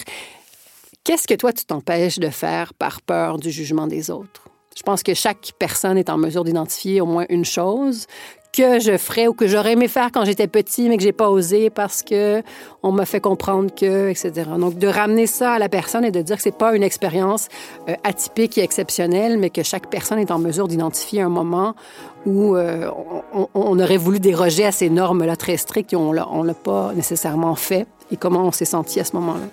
Qu'est-ce 1.05 1.27
que 1.27 1.35
toi, 1.35 1.53
tu 1.53 1.65
t'empêches 1.65 2.19
de 2.19 2.29
faire 2.29 2.75
par 2.75 3.01
peur 3.01 3.39
du 3.39 3.51
jugement 3.51 3.87
des 3.87 4.11
autres? 4.11 4.45
Je 4.77 4.83
pense 4.83 5.03
que 5.03 5.15
chaque 5.15 5.53
personne 5.59 5.99
est 5.99 6.11
en 6.11 6.19
mesure 6.19 6.45
d'identifier 6.45 7.01
au 7.01 7.07
moins 7.07 7.25
une 7.31 7.45
chose 7.45 8.07
que 8.53 8.81
je 8.81 8.97
ferais 8.97 9.27
ou 9.27 9.35
que 9.35 9.47
j'aurais 9.47 9.73
aimé 9.73 9.89
faire 9.89 10.11
quand 10.13 10.25
j'étais 10.25 10.47
petit, 10.47 10.89
mais 10.89 10.97
que 10.97 11.03
j'ai 11.03 11.13
pas 11.13 11.31
osé 11.31 11.71
parce 11.71 12.03
que 12.03 12.43
on 12.83 12.93
m'a 12.93 13.07
fait 13.07 13.21
comprendre 13.21 13.75
que, 13.75 14.09
etc. 14.09 14.33
Donc, 14.59 14.79
de 14.79 14.89
ramener 14.89 15.27
ça 15.27 15.53
à 15.53 15.59
la 15.59 15.69
personne 15.69 16.05
et 16.05 16.11
de 16.11 16.23
dire 16.23 16.37
que 16.37 16.43
c'est 16.43 16.57
pas 16.57 16.75
une 16.75 16.83
expérience 16.83 17.49
euh, 17.89 17.95
atypique 18.05 18.59
et 18.59 18.63
exceptionnelle, 18.63 19.39
mais 19.39 19.51
que 19.51 19.63
chaque 19.63 19.89
personne 19.89 20.19
est 20.19 20.31
en 20.31 20.39
mesure 20.39 20.69
d'identifier 20.69 21.23
un 21.23 21.29
moment 21.29 21.75
où 22.27 22.57
euh, 22.57 22.91
on, 23.55 23.79
aurait 23.79 23.97
voulu 23.97 24.21
déroger 24.21 24.67
à 24.67 24.73
ces 24.73 24.91
normes-là 24.91 25.37
très 25.37 25.57
strictes 25.57 25.93
et 25.93 25.97
on 25.97 26.13
l'a 26.13 26.55
pas 26.55 26.93
nécessairement 26.95 27.55
fait 27.55 27.87
et 28.11 28.17
comment 28.17 28.45
on 28.45 28.53
s'est 28.53 28.65
senti 28.65 29.01
à 29.01 29.05
ce 29.05 29.15
moment-là? 29.17 29.47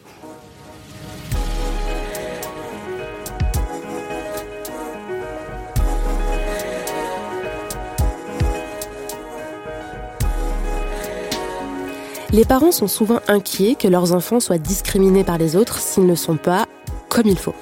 Les 12.32 12.44
parents 12.44 12.74
sont 12.74 12.90
souvent 12.90 13.22
inquiets 13.30 13.76
que 13.76 13.88
leurs 13.88 14.14
enfants 14.14 14.42
soient 14.42 14.58
discriminés 14.58 15.24
par 15.24 15.38
les 15.38 15.56
autres 15.56 15.80
s'ils 15.80 16.06
ne 16.06 16.16
sont 16.16 16.36
pas 16.36 16.66
comme 17.08 17.28
il 17.28 17.38
faut. 17.38 17.56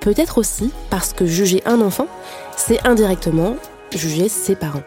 Peut-être 0.00 0.38
aussi 0.38 0.72
parce 0.88 1.12
que 1.12 1.26
juger 1.26 1.62
un 1.66 1.82
enfant, 1.82 2.06
c'est 2.56 2.86
indirectement 2.86 3.56
juger 3.92 4.30
ses 4.30 4.56
parents. 4.56 4.82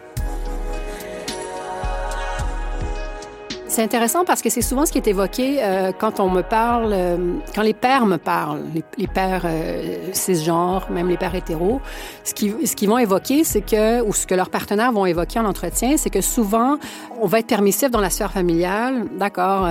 C'est 3.70 3.84
intéressant 3.84 4.24
parce 4.24 4.42
que 4.42 4.50
c'est 4.50 4.62
souvent 4.62 4.84
ce 4.84 4.90
qui 4.90 4.98
est 4.98 5.06
évoqué 5.06 5.58
euh, 5.62 5.92
quand 5.96 6.18
on 6.18 6.28
me 6.28 6.42
parle, 6.42 6.90
euh, 6.92 7.16
quand 7.54 7.62
les 7.62 7.72
pères 7.72 8.04
me 8.04 8.16
parlent, 8.16 8.62
les, 8.98 9.06
pères 9.06 9.42
euh, 9.44 10.08
cisgenres, 10.12 10.90
même 10.90 11.08
les 11.08 11.16
pères 11.16 11.36
hétéros, 11.36 11.80
ce 12.24 12.34
qu'ils 12.34 12.66
ce 12.66 12.86
vont 12.86 12.98
évoquer, 12.98 13.44
c'est 13.44 13.60
que, 13.60 14.02
ou 14.02 14.12
ce 14.12 14.26
que 14.26 14.34
leurs 14.34 14.50
partenaires 14.50 14.90
vont 14.90 15.06
évoquer 15.06 15.38
en 15.38 15.44
entretien, 15.44 15.96
c'est 15.98 16.10
que 16.10 16.20
souvent, 16.20 16.78
on 17.20 17.28
va 17.28 17.38
être 17.38 17.46
permissif 17.46 17.92
dans 17.92 18.00
la 18.00 18.10
sphère 18.10 18.32
familiale, 18.32 19.04
d'accord, 19.16 19.68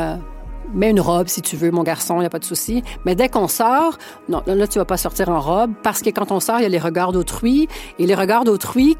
mets 0.74 0.92
une 0.92 1.02
robe 1.02 1.28
si 1.28 1.42
tu 1.42 1.58
veux, 1.58 1.70
mon 1.70 1.84
garçon, 1.84 2.16
il 2.16 2.20
n'y 2.22 2.26
a 2.26 2.30
pas 2.30 2.40
de 2.40 2.46
souci. 2.46 2.82
Mais 3.04 3.16
dès 3.16 3.28
qu'on 3.28 3.50
sort, 3.50 3.98
non, 4.30 4.42
là, 4.48 4.66
tu 4.66 4.80
vas 4.80 4.86
pas 4.86 4.96
sortir 4.96 5.28
en 5.28 5.42
robe 5.42 5.74
parce 5.84 6.02
que 6.02 6.10
quand 6.10 6.32
on 6.32 6.40
sort, 6.40 6.60
il 6.60 6.64
y 6.64 6.66
a 6.66 6.70
les 6.70 6.80
regards 6.80 7.12
d'autrui. 7.12 7.68
Et 7.98 8.06
les 8.06 8.16
regards 8.16 8.46
d'autrui 8.46 8.96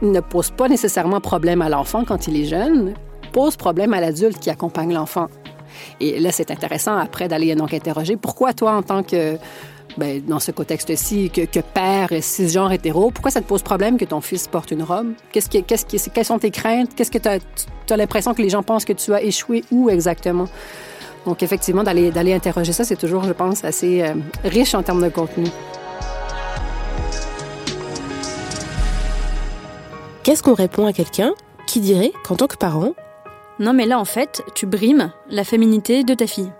ne 0.00 0.20
posent 0.20 0.52
pas 0.52 0.68
nécessairement 0.68 1.20
problème 1.20 1.60
à 1.60 1.68
l'enfant 1.68 2.04
quand 2.04 2.28
il 2.28 2.40
est 2.40 2.44
jeune 2.44 2.94
pose 3.34 3.56
problème 3.56 3.92
à 3.92 4.00
l'adulte 4.00 4.38
qui 4.38 4.48
accompagne 4.48 4.94
l'enfant. 4.94 5.26
Et 6.00 6.20
là, 6.20 6.30
c'est 6.30 6.52
intéressant 6.52 6.96
après 6.96 7.26
d'aller 7.26 7.54
donc 7.56 7.74
interroger 7.74 8.16
pourquoi 8.16 8.52
toi, 8.52 8.76
en 8.76 8.82
tant 8.82 9.02
que, 9.02 9.36
ben, 9.98 10.22
dans 10.24 10.38
ce 10.38 10.52
contexte-ci, 10.52 11.30
que, 11.30 11.44
que, 11.44 11.58
père 11.58 12.10
cisgenre 12.20 12.72
hétéro, 12.72 13.10
pourquoi 13.10 13.32
ça 13.32 13.40
te 13.40 13.46
pose 13.46 13.62
problème 13.62 13.98
que 13.98 14.04
ton 14.04 14.20
fils 14.20 14.46
porte 14.46 14.70
une 14.70 14.84
robe? 14.84 15.14
Qu'est-ce 15.32 15.50
que, 15.50 15.58
qu'est-ce 15.58 15.84
que, 15.84 16.14
quelles 16.14 16.24
sont 16.24 16.38
tes 16.38 16.52
craintes? 16.52 16.94
Qu'est-ce 16.94 17.10
que 17.10 17.18
tu 17.18 17.28
as, 17.28 17.96
l'impression 17.96 18.34
que 18.34 18.42
les 18.42 18.50
gens 18.50 18.62
pensent 18.62 18.84
que 18.84 18.92
tu 18.92 19.12
as 19.12 19.20
échoué? 19.20 19.64
Où 19.72 19.90
exactement? 19.90 20.46
Donc, 21.26 21.42
effectivement, 21.42 21.82
d'aller, 21.82 22.12
d'aller 22.12 22.34
interroger 22.34 22.72
ça, 22.72 22.84
c'est 22.84 22.96
toujours, 22.96 23.24
je 23.24 23.32
pense, 23.32 23.64
assez 23.64 24.02
euh, 24.02 24.14
riche 24.44 24.76
en 24.76 24.84
termes 24.84 25.02
de 25.02 25.08
contenu. 25.08 25.46
Qu'est-ce 30.22 30.42
qu'on 30.42 30.54
répond 30.54 30.86
à 30.86 30.92
quelqu'un 30.92 31.32
qui 31.66 31.80
dirait 31.80 32.12
qu'en 32.22 32.36
tant 32.36 32.46
que 32.46 32.56
parent, 32.56 32.92
non 33.58 33.72
mais 33.72 33.86
là 33.86 33.98
en 33.98 34.04
fait, 34.04 34.42
tu 34.54 34.66
brimes 34.66 35.12
la 35.28 35.44
féminité 35.44 36.04
de 36.04 36.14
ta 36.14 36.26
fille. 36.26 36.52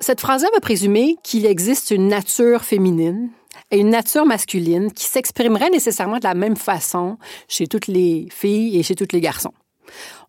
Cette 0.00 0.20
phrase-là 0.20 0.48
va 0.54 0.60
présumer 0.60 1.16
qu'il 1.24 1.44
existe 1.46 1.90
une 1.90 2.08
nature 2.08 2.62
féminine 2.62 3.30
et 3.70 3.78
une 3.78 3.90
nature 3.90 4.24
masculine 4.24 4.92
qui 4.92 5.04
s'exprimerait 5.04 5.70
nécessairement 5.70 6.18
de 6.18 6.24
la 6.24 6.34
même 6.34 6.56
façon 6.56 7.18
chez 7.48 7.66
toutes 7.66 7.88
les 7.88 8.28
filles 8.30 8.78
et 8.78 8.82
chez 8.82 8.94
tous 8.94 9.08
les 9.12 9.20
garçons. 9.20 9.52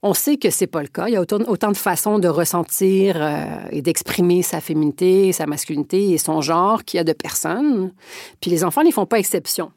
On 0.01 0.13
sait 0.13 0.37
que 0.37 0.49
c'est 0.49 0.67
pas 0.67 0.81
le 0.81 0.87
cas. 0.87 1.07
Il 1.07 1.13
y 1.13 1.17
a 1.17 1.21
autant, 1.21 1.71
de 1.71 1.77
façons 1.77 2.19
de 2.19 2.27
ressentir 2.27 3.17
euh, 3.17 3.45
et 3.71 3.81
d'exprimer 3.81 4.41
sa 4.41 4.61
féminité, 4.61 5.33
sa 5.33 5.45
masculinité 5.45 6.11
et 6.11 6.17
son 6.17 6.41
genre 6.41 6.83
qu'il 6.83 6.97
y 6.97 7.01
a 7.01 7.03
de 7.03 7.13
personnes. 7.13 7.91
Puis 8.39 8.49
les 8.49 8.63
enfants 8.63 8.83
n'y 8.83 8.93
font 8.93 9.05
pas 9.05 9.19
exception. 9.19 9.71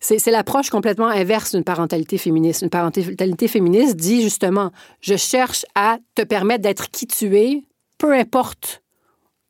C'est 0.00 0.24
l'approche 0.30 0.70
complètement 0.70 1.08
inverse 1.08 1.54
d'une 1.54 1.64
parentalité 1.64 2.18
féministe. 2.18 2.62
Une 2.62 2.70
parentalité 2.70 3.48
féministe 3.48 3.96
dit 3.96 4.22
justement, 4.22 4.72
je 5.00 5.16
cherche 5.16 5.64
à 5.74 5.98
te 6.14 6.22
permettre 6.22 6.62
d'être 6.62 6.90
qui 6.90 7.06
tu 7.06 7.36
es, 7.36 7.62
peu 7.98 8.12
importe 8.12 8.82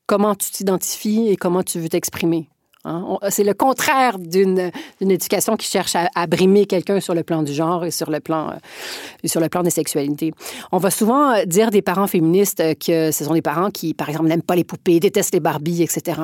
comment 0.05 0.35
tu 0.35 0.51
t'identifies 0.51 1.29
et 1.29 1.37
comment 1.37 1.63
tu 1.63 1.79
veux 1.79 1.89
t'exprimer. 1.89 2.50
Hein. 2.83 3.17
C'est 3.29 3.43
le 3.43 3.53
contraire 3.53 4.17
d'une 4.17 4.71
éducation 4.99 5.55
qui 5.55 5.67
cherche 5.67 5.95
à, 5.95 6.27
brimer 6.27 6.65
quelqu'un 6.65 6.99
sur 6.99 7.13
le 7.13 7.23
plan 7.23 7.43
du 7.43 7.53
genre 7.53 7.85
et 7.85 7.91
sur 7.91 8.09
le 8.09 8.19
plan, 8.19 8.49
euh, 8.49 9.27
sur 9.27 9.39
le 9.39 9.49
plan 9.49 9.63
des 9.63 9.69
sexualités. 9.69 10.33
On 10.71 10.77
va 10.77 10.89
souvent 10.89 11.31
euh, 11.31 11.45
dire 11.45 11.69
des 11.69 11.81
parents 11.81 12.07
féministes 12.07 12.59
euh, 12.59 12.73
que 12.73 13.11
ce 13.11 13.23
sont 13.23 13.33
des 13.33 13.41
parents 13.41 13.69
qui, 13.69 13.93
par 13.93 14.09
exemple, 14.09 14.29
n'aiment 14.29 14.41
pas 14.41 14.55
les 14.55 14.63
poupées, 14.63 14.99
détestent 14.99 15.33
les 15.33 15.39
Barbies, 15.39 15.83
etc. 15.83 16.21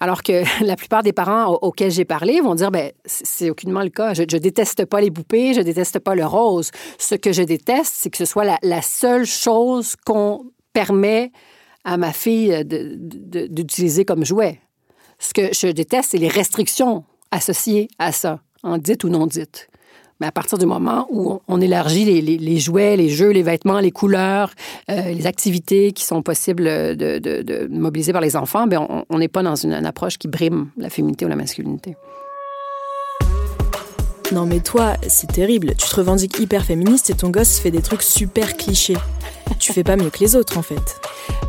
Alors 0.00 0.22
que 0.22 0.42
la 0.64 0.76
plupart 0.76 1.02
des 1.02 1.12
parents 1.12 1.58
auxquels 1.62 1.90
j'ai 1.90 2.04
parlé 2.04 2.40
vont 2.40 2.54
dire, 2.54 2.70
ben 2.70 2.90
c'est 3.04 3.50
aucunement 3.50 3.82
le 3.82 3.90
cas. 3.90 4.14
Je, 4.14 4.22
je 4.28 4.36
déteste 4.38 4.84
pas 4.86 5.00
les 5.00 5.10
poupées, 5.10 5.54
je 5.54 5.60
déteste 5.60 5.98
pas 5.98 6.14
le 6.14 6.26
rose. 6.26 6.70
Ce 6.98 7.14
que 7.14 7.32
je 7.32 7.42
déteste, 7.42 7.94
c'est 7.96 8.10
que 8.10 8.18
ce 8.18 8.24
soit 8.24 8.58
la 8.62 8.82
seule 8.82 9.26
chose 9.26 9.94
qu'on 10.04 10.46
permet 10.72 11.30
à 11.84 11.96
ma 11.96 12.12
fille 12.12 12.64
d'utiliser 12.64 14.04
comme 14.04 14.24
jouet. 14.24 14.60
Ce 15.22 15.32
que 15.32 15.54
je 15.54 15.68
déteste, 15.68 16.10
c'est 16.10 16.18
les 16.18 16.28
restrictions 16.28 17.04
associées 17.30 17.88
à 18.00 18.10
ça, 18.10 18.40
en 18.64 18.76
dites 18.76 19.04
ou 19.04 19.08
non 19.08 19.28
dites. 19.28 19.68
Mais 20.20 20.26
à 20.26 20.32
partir 20.32 20.58
du 20.58 20.66
moment 20.66 21.06
où 21.10 21.40
on 21.46 21.60
élargit 21.60 22.04
les, 22.20 22.58
jouets, 22.58 22.96
les 22.96 23.08
jeux, 23.08 23.30
les 23.30 23.42
vêtements, 23.42 23.78
les 23.78 23.92
couleurs, 23.92 24.50
euh, 24.90 25.12
les 25.12 25.26
activités 25.26 25.92
qui 25.92 26.04
sont 26.04 26.22
possibles 26.22 26.64
de, 26.64 27.68
mobiliser 27.70 28.12
par 28.12 28.20
les 28.20 28.36
enfants, 28.36 28.66
bien, 28.66 28.86
on 29.08 29.18
n'est 29.18 29.28
pas 29.28 29.42
dans 29.42 29.54
une, 29.54 29.72
une, 29.72 29.86
approche 29.86 30.18
qui 30.18 30.26
brime 30.26 30.70
la 30.76 30.90
féminité 30.90 31.24
ou 31.24 31.28
la 31.28 31.36
masculinité. 31.36 31.96
Non 34.32 34.46
mais 34.46 34.60
toi, 34.60 34.94
c'est 35.06 35.30
terrible. 35.30 35.74
Tu 35.76 35.88
te 35.88 35.94
revendiques 35.94 36.38
hyper 36.38 36.64
féministe 36.64 37.10
et 37.10 37.14
ton 37.14 37.30
gosse 37.30 37.58
fait 37.58 37.70
des 37.70 37.82
trucs 37.82 38.02
super 38.02 38.56
clichés. 38.56 38.96
Tu 39.58 39.72
fais 39.72 39.84
pas 39.84 39.96
mieux 39.96 40.10
que 40.10 40.18
les 40.18 40.34
autres 40.36 40.58
en 40.58 40.62
fait. 40.62 41.00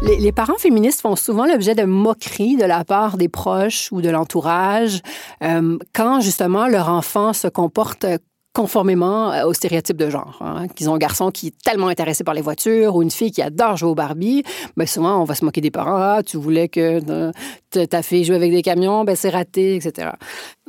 Les, 0.04 0.32
parents 0.32 0.58
féministes 0.58 1.02
font 1.02 1.16
souvent 1.16 1.46
l'objet 1.46 1.76
de 1.76 1.84
moqueries 1.84 2.58
de 2.58 2.66
la 2.66 2.84
part 2.84 3.18
des 3.18 3.30
proches 3.30 3.90
ou 3.92 4.02
de 4.02 4.10
l'entourage 4.10 5.02
euh, 5.42 5.78
quand 5.94 6.20
justement 6.20 6.68
leur 6.68 6.90
enfant 6.90 7.34
se 7.34 7.48
comporte 7.48 8.06
conformément 8.54 9.32
euh, 9.32 9.46
au 9.46 9.54
stéréotype 9.54 9.98
de 9.98 10.10
genre. 10.10 10.38
Hein, 10.42 10.68
qu'ils 10.68 10.90
ont 10.90 10.96
un 10.96 11.00
garçon 11.00 11.32
qui 11.32 11.48
est 11.48 11.64
tellement 11.64 11.88
intéressé 11.88 12.24
par 12.24 12.34
les 12.34 12.42
voitures 12.42 12.96
ou 12.96 13.02
une 13.02 13.12
fille 13.12 13.32
qui 13.32 13.42
adore 13.42 13.78
jouer 13.78 13.90
au 13.90 13.96
Barbie, 13.96 14.44
ben 14.78 14.88
souvent 14.88 15.22
on 15.22 15.26
va 15.26 15.36
se 15.36 15.44
moquer 15.44 15.62
des 15.62 15.72
parents. 15.72 15.98
Ah, 15.98 16.22
tu 16.24 16.38
voulais 16.38 16.70
que 16.70 17.02
euh, 17.10 17.32
ta 17.88 18.04
fille 18.04 18.24
joue 18.24 18.34
avec 18.34 18.52
des 18.52 18.62
camions, 18.62 19.04
ben 19.04 19.16
c'est 19.16 19.32
raté, 19.32 19.76
etc. 19.76 20.12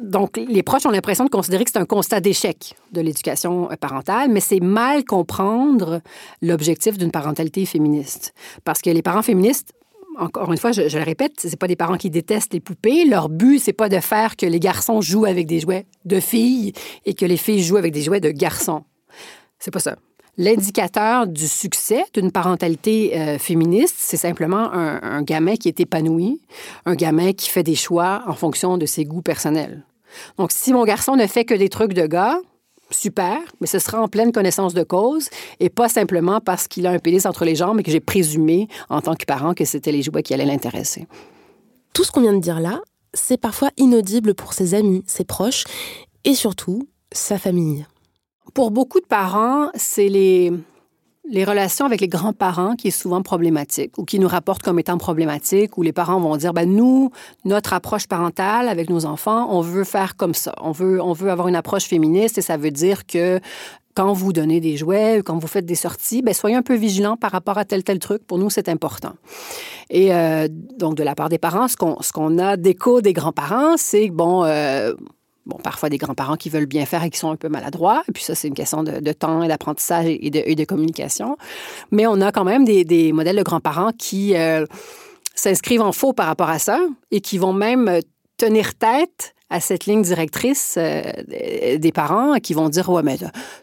Donc 0.00 0.36
les 0.36 0.62
proches 0.62 0.86
ont 0.86 0.90
l'impression 0.90 1.24
de 1.24 1.30
considérer 1.30 1.64
que 1.64 1.70
c'est 1.70 1.78
un 1.78 1.84
constat 1.84 2.20
d'échec 2.20 2.74
de 2.92 3.00
l'éducation 3.00 3.68
parentale, 3.78 4.30
mais 4.30 4.40
c'est 4.40 4.60
mal 4.60 5.04
comprendre 5.04 6.00
l'objectif 6.40 6.96
d'une 6.96 7.10
parentalité 7.10 7.66
féministe. 7.66 8.32
Parce 8.64 8.80
que 8.80 8.90
les 8.90 9.02
parents 9.02 9.22
féministes 9.22 9.72
encore 10.18 10.52
une 10.52 10.58
fois, 10.58 10.72
je, 10.72 10.82
le 10.82 11.04
répète, 11.04 11.32
c'est 11.38 11.56
pas 11.56 11.66
des 11.66 11.76
parents 11.76 11.96
qui 11.96 12.10
détestent 12.10 12.52
les 12.52 12.60
poupées. 12.60 13.04
Leur 13.04 13.28
but, 13.28 13.58
c'est 13.58 13.72
pas 13.72 13.88
de 13.88 14.00
faire 14.00 14.36
que 14.36 14.46
les 14.46 14.60
garçons 14.60 15.00
jouent 15.00 15.24
avec 15.24 15.46
des 15.46 15.60
jouets 15.60 15.86
de 16.04 16.20
filles 16.20 16.72
et 17.04 17.14
que 17.14 17.24
les 17.24 17.36
filles 17.36 17.62
jouent 17.62 17.76
avec 17.76 17.92
des 17.92 18.02
jouets 18.02 18.20
de 18.20 18.30
garçons. 18.30 18.84
C'est 19.58 19.70
pas 19.70 19.80
ça. 19.80 19.96
L'indicateur 20.36 21.28
du 21.28 21.46
succès 21.46 22.04
d'une 22.12 22.32
parentalité 22.32 23.16
euh, 23.16 23.38
féministe, 23.38 23.94
c'est 23.98 24.16
simplement 24.16 24.72
un, 24.72 25.00
un, 25.02 25.22
gamin 25.22 25.54
qui 25.54 25.68
est 25.68 25.78
épanoui, 25.78 26.40
un 26.86 26.96
gamin 26.96 27.32
qui 27.32 27.48
fait 27.48 27.62
des 27.62 27.76
choix 27.76 28.24
en 28.26 28.34
fonction 28.34 28.76
de 28.76 28.86
ses 28.86 29.04
goûts 29.04 29.22
personnels. 29.22 29.84
Donc, 30.36 30.50
si 30.50 30.72
mon 30.72 30.84
garçon 30.84 31.14
ne 31.14 31.26
fait 31.26 31.44
que 31.44 31.54
des 31.54 31.68
trucs 31.68 31.92
de 31.92 32.06
gars, 32.06 32.38
super, 32.94 33.38
mais 33.60 33.66
ce 33.66 33.78
sera 33.78 34.00
en 34.00 34.08
pleine 34.08 34.32
connaissance 34.32 34.74
de 34.74 34.82
cause 34.82 35.28
et 35.60 35.68
pas 35.68 35.88
simplement 35.88 36.40
parce 36.40 36.68
qu'il 36.68 36.86
a 36.86 36.90
un 36.90 36.98
pénis 36.98 37.26
entre 37.26 37.44
les 37.44 37.56
jambes 37.56 37.80
et 37.80 37.82
que 37.82 37.90
j'ai 37.90 38.00
présumé, 38.00 38.68
en 38.88 39.00
tant 39.00 39.14
que 39.14 39.24
parent, 39.24 39.54
que 39.54 39.64
c'était 39.64 39.92
les 39.92 40.02
jouets 40.02 40.22
qui 40.22 40.34
allaient 40.34 40.44
l'intéresser. 40.44 41.06
Tout 41.92 42.04
ce 42.04 42.12
qu'on 42.12 42.22
vient 42.22 42.32
de 42.32 42.40
dire 42.40 42.60
là, 42.60 42.80
c'est 43.12 43.36
parfois 43.36 43.70
inaudible 43.76 44.34
pour 44.34 44.52
ses 44.52 44.74
amis, 44.74 45.04
ses 45.06 45.24
proches 45.24 45.64
et 46.24 46.34
surtout 46.34 46.88
sa 47.12 47.38
famille. 47.38 47.86
Pour 48.54 48.70
beaucoup 48.70 49.00
de 49.00 49.06
parents, 49.06 49.68
c'est 49.74 50.08
les, 50.08 50.52
les 51.30 51.44
relations 51.44 51.86
avec 51.86 52.00
les 52.00 52.08
grands-parents 52.08 52.76
qui 52.76 52.88
est 52.88 52.90
souvent 53.02 53.22
problématique 53.22 53.96
ou 53.98 54.04
qui 54.04 54.18
nous 54.18 54.28
rapportent 54.28 54.62
comme 54.62 54.78
étant 54.78 54.98
problématique, 54.98 55.78
où 55.78 55.82
les 55.82 55.92
parents 55.92 56.20
vont 56.20 56.36
dire, 56.36 56.52
ben 56.52 56.70
nous, 56.70 57.10
notre 57.44 57.72
approche 57.72 58.06
parentale 58.06 58.68
avec 58.68 58.90
nos 58.90 59.06
enfants, 59.06 59.48
on 59.50 59.60
veut 59.60 59.84
faire 59.84 60.16
comme 60.16 60.34
ça. 60.34 60.54
On 60.60 60.72
veut, 60.72 61.00
on 61.00 61.12
veut 61.12 61.30
avoir 61.30 61.48
une 61.48 61.56
approche 61.56 61.84
féministe 61.84 62.38
et 62.38 62.42
ça 62.42 62.56
veut 62.56 62.70
dire 62.70 63.06
que 63.06 63.40
quand 63.94 64.12
vous 64.12 64.32
donnez 64.32 64.60
des 64.60 64.76
jouets, 64.76 65.22
quand 65.24 65.38
vous 65.38 65.46
faites 65.46 65.66
des 65.66 65.76
sorties, 65.76 66.20
ben 66.20 66.34
soyez 66.34 66.56
un 66.56 66.62
peu 66.62 66.74
vigilant 66.74 67.16
par 67.16 67.30
rapport 67.30 67.58
à 67.58 67.64
tel 67.64 67.84
tel 67.84 68.00
truc. 68.00 68.26
Pour 68.26 68.38
nous, 68.38 68.50
c'est 68.50 68.68
important. 68.68 69.12
Et 69.88 70.12
euh, 70.12 70.48
donc, 70.76 70.96
de 70.96 71.04
la 71.04 71.14
part 71.14 71.28
des 71.28 71.38
parents, 71.38 71.68
ce 71.68 71.76
qu'on, 71.76 72.02
ce 72.02 72.12
qu'on 72.12 72.38
a 72.38 72.56
d'écho 72.56 73.00
des 73.00 73.12
grands-parents, 73.12 73.76
c'est 73.76 74.10
bon. 74.10 74.44
Euh, 74.44 74.94
bon, 75.46 75.56
parfois 75.56 75.88
des 75.88 75.98
grands-parents 75.98 76.36
qui 76.36 76.50
veulent 76.50 76.66
bien 76.66 76.86
faire 76.86 77.02
et 77.02 77.10
qui 77.10 77.18
sont 77.18 77.30
un 77.30 77.36
peu 77.36 77.48
maladroits. 77.48 78.02
Et 78.08 78.12
puis 78.12 78.22
ça, 78.22 78.34
c'est 78.34 78.48
une 78.48 78.54
question 78.54 78.82
de, 78.82 79.12
temps 79.12 79.42
et 79.42 79.48
d'apprentissage 79.48 80.06
et 80.06 80.30
de, 80.30 80.64
communication. 80.64 81.36
Mais 81.90 82.06
on 82.06 82.20
a 82.20 82.32
quand 82.32 82.44
même 82.44 82.64
des, 82.64 83.12
modèles 83.12 83.36
de 83.36 83.42
grands-parents 83.42 83.92
qui 83.96 84.36
euh, 84.36 84.66
s'inscrivent 85.34 85.82
en 85.82 85.92
faux 85.92 86.12
par 86.12 86.26
rapport 86.26 86.50
à 86.50 86.58
ça 86.58 86.80
et 87.10 87.20
qui 87.20 87.38
vont 87.38 87.52
même 87.52 88.00
tenir 88.36 88.74
tête 88.74 89.34
à 89.50 89.60
cette 89.60 89.86
ligne 89.86 90.02
directrice 90.02 90.76
euh, 90.78 91.02
des 91.78 91.92
parents 91.92 92.38
qui 92.40 92.54
vont 92.54 92.68
dire 92.68 92.88
ouais 92.88 93.02
mais 93.02 93.18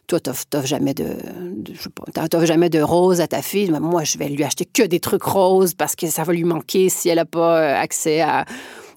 toi 0.07 0.19
t'offres 0.19 0.45
jamais 0.63 0.93
de, 0.93 1.03
de 1.03 2.45
jamais 2.45 2.69
de 2.69 2.81
roses 2.81 3.19
à 3.19 3.27
ta 3.27 3.41
fille 3.41 3.71
moi 3.71 4.03
je 4.03 4.17
vais 4.17 4.29
lui 4.29 4.43
acheter 4.43 4.63
que 4.63 4.83
des 4.83 5.00
trucs 5.00 5.23
roses 5.23 5.73
parce 5.73 5.95
que 5.95 6.07
ça 6.07 6.23
va 6.23 6.33
lui 6.33 6.43
manquer 6.43 6.88
si 6.88 7.09
elle 7.09 7.17
n'a 7.17 7.25
pas 7.25 7.75
accès 7.77 8.21
à 8.21 8.45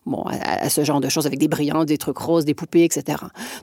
bon, 0.07 0.25
à, 0.25 0.69
ce 0.69 0.85
genre 0.85 1.01
de 1.01 1.09
choses 1.09 1.27
avec 1.27 1.39
des 1.39 1.49
brillants, 1.49 1.85
des 1.85 1.99
trucs 1.99 2.19
roses, 2.19 2.45
des 2.45 2.55
poupées, 2.55 2.85
etc. 2.85 3.19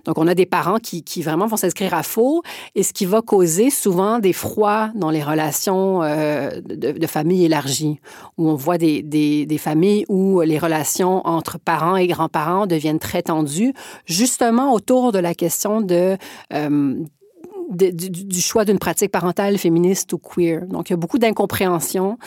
Donc, 0.05 0.17
on 0.17 0.27
a 0.27 0.35
des 0.35 0.45
parents 0.45 0.79
qui, 0.79 1.03
qui 1.03 1.21
vraiment 1.21 1.47
vont 1.47 1.57
s'inscrire 1.57 1.93
à 1.93 2.03
faux 2.03 2.41
et 2.75 2.83
ce 2.83 2.93
qui 2.93 3.05
va 3.05 3.21
causer 3.21 3.69
souvent 3.69 4.19
des 4.19 4.33
froids 4.33 4.91
dans 4.95 5.09
les 5.09 5.23
relations 5.23 6.03
euh, 6.03 6.49
de, 6.61 7.07
famille 7.07 7.45
élargies, 7.45 7.99
où 8.37 8.49
on 8.49 8.55
voit 8.55 8.77
des, 8.77 9.01
des, 9.01 9.45
des, 9.45 9.57
familles 9.57 10.05
où 10.07 10.41
les 10.41 10.57
relations 10.57 11.25
entre 11.27 11.59
parents 11.59 11.97
et 11.97 12.07
grands-parents 12.07 12.67
deviennent 12.67 12.99
très 12.99 13.21
tendues, 13.21 13.73
justement 14.05 14.73
autour 14.73 15.11
de 15.11 15.19
la 15.19 15.33
question 15.33 15.81
de 15.81 16.17
euh, 16.53 17.03
du, 17.71 18.41
choix 18.41 18.65
d'une 18.65 18.79
pratique 18.79 19.11
parentale 19.11 19.57
féministe 19.57 20.11
ou 20.13 20.17
queer. 20.17 20.65
Donc, 20.67 20.89
il 20.89 20.93
y 20.93 20.95
a 20.95 20.97
beaucoup 20.97 21.17
d'incompréhension. 21.17 22.17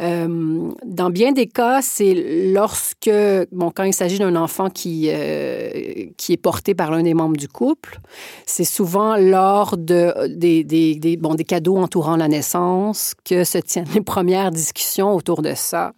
Euh, 0.00 0.70
dans 0.84 1.10
bien 1.10 1.32
des 1.32 1.46
cas, 1.46 1.80
c'est 1.82 2.52
lorsque, 2.52 3.10
bon, 3.52 3.70
quand 3.70 3.84
il 3.84 3.92
s'agit 3.92 4.18
d'un 4.18 4.36
enfant 4.36 4.70
qui, 4.70 5.08
euh, 5.10 6.06
qui 6.16 6.32
est 6.32 6.38
porté 6.38 6.74
par 6.74 6.90
l'un 6.90 7.02
des 7.02 7.14
membres 7.14 7.36
du 7.36 7.48
couple, 7.48 8.00
c'est 8.46 8.64
souvent 8.64 9.16
lors 9.16 9.76
de, 9.76 10.28
des, 10.28 10.64
des, 10.64 11.16
bon, 11.16 11.34
des 11.34 11.44
cadeaux 11.44 11.76
entourant 11.76 12.16
la 12.16 12.28
naissance 12.28 13.14
que 13.24 13.44
se 13.44 13.58
tiennent 13.58 13.88
les 13.94 14.02
premières 14.02 14.50
discussions 14.50 15.14
autour 15.14 15.42
de 15.42 15.52
ça, 15.54 15.92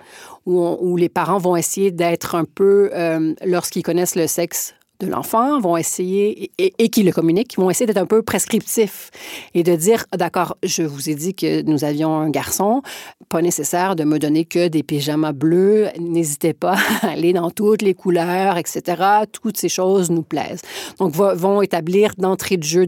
où, 0.47 0.61
où 0.81 0.97
les 0.97 1.09
parents 1.09 1.39
vont 1.39 1.57
essayer 1.57 1.91
d'être 1.91 2.35
un 2.35 2.45
peu, 2.45 2.91
euh, 2.95 3.35
lorsqu'ils 3.45 3.83
connaissent 3.83 4.17
le 4.17 4.27
sexe 4.27 4.75
de 5.01 5.07
l'enfant 5.07 5.61
vont 5.61 5.77
essayer, 5.77 6.51
et, 6.59 6.89
qui 6.89 7.03
le 7.03 7.13
communiquent, 7.13 7.57
vont 7.57 7.71
essayer 7.71 7.87
d'être 7.87 7.99
un 7.99 8.07
peu 8.07 8.23
prescriptifs 8.23 9.11
et 9.55 9.63
de 9.63 9.77
dire, 9.77 10.05
ah, 10.11 10.17
d'accord, 10.17 10.57
je 10.63 10.83
vous 10.83 11.09
ai 11.09 11.15
dit 11.15 11.35
que 11.35 11.63
nous 11.63 11.85
avions 11.85 12.17
un 12.17 12.31
garçon, 12.31 12.83
pas 13.29 13.41
nécessaire 13.41 13.95
de 13.95 14.05
me 14.05 14.19
donner 14.19 14.45
que 14.45 14.69
des 14.69 14.83
pyjamas 14.83 15.33
bleus, 15.33 15.89
n'hésitez 15.99 16.53
pas 16.53 16.77
à 17.03 17.11
aller 17.11 17.33
dans 17.33 17.51
toutes 17.51 17.83
les 17.83 17.95
couleurs, 17.95 18.57
etc. 18.57 19.03
Toutes 19.31 19.57
ces 19.57 19.69
choses 19.69 20.11
nous 20.11 20.23
plaisent. 20.23 20.63
Donc, 20.99 21.15
vont 21.15 21.63
établir 21.63 22.13
d'entrée 22.19 22.57
de 22.57 22.65
jeu 22.65 22.87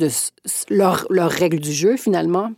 leurs 0.69 1.07
leur 1.11 1.31
règles 1.31 1.61
du 1.61 1.73
jeu, 1.73 1.97
finalement. 1.97 2.51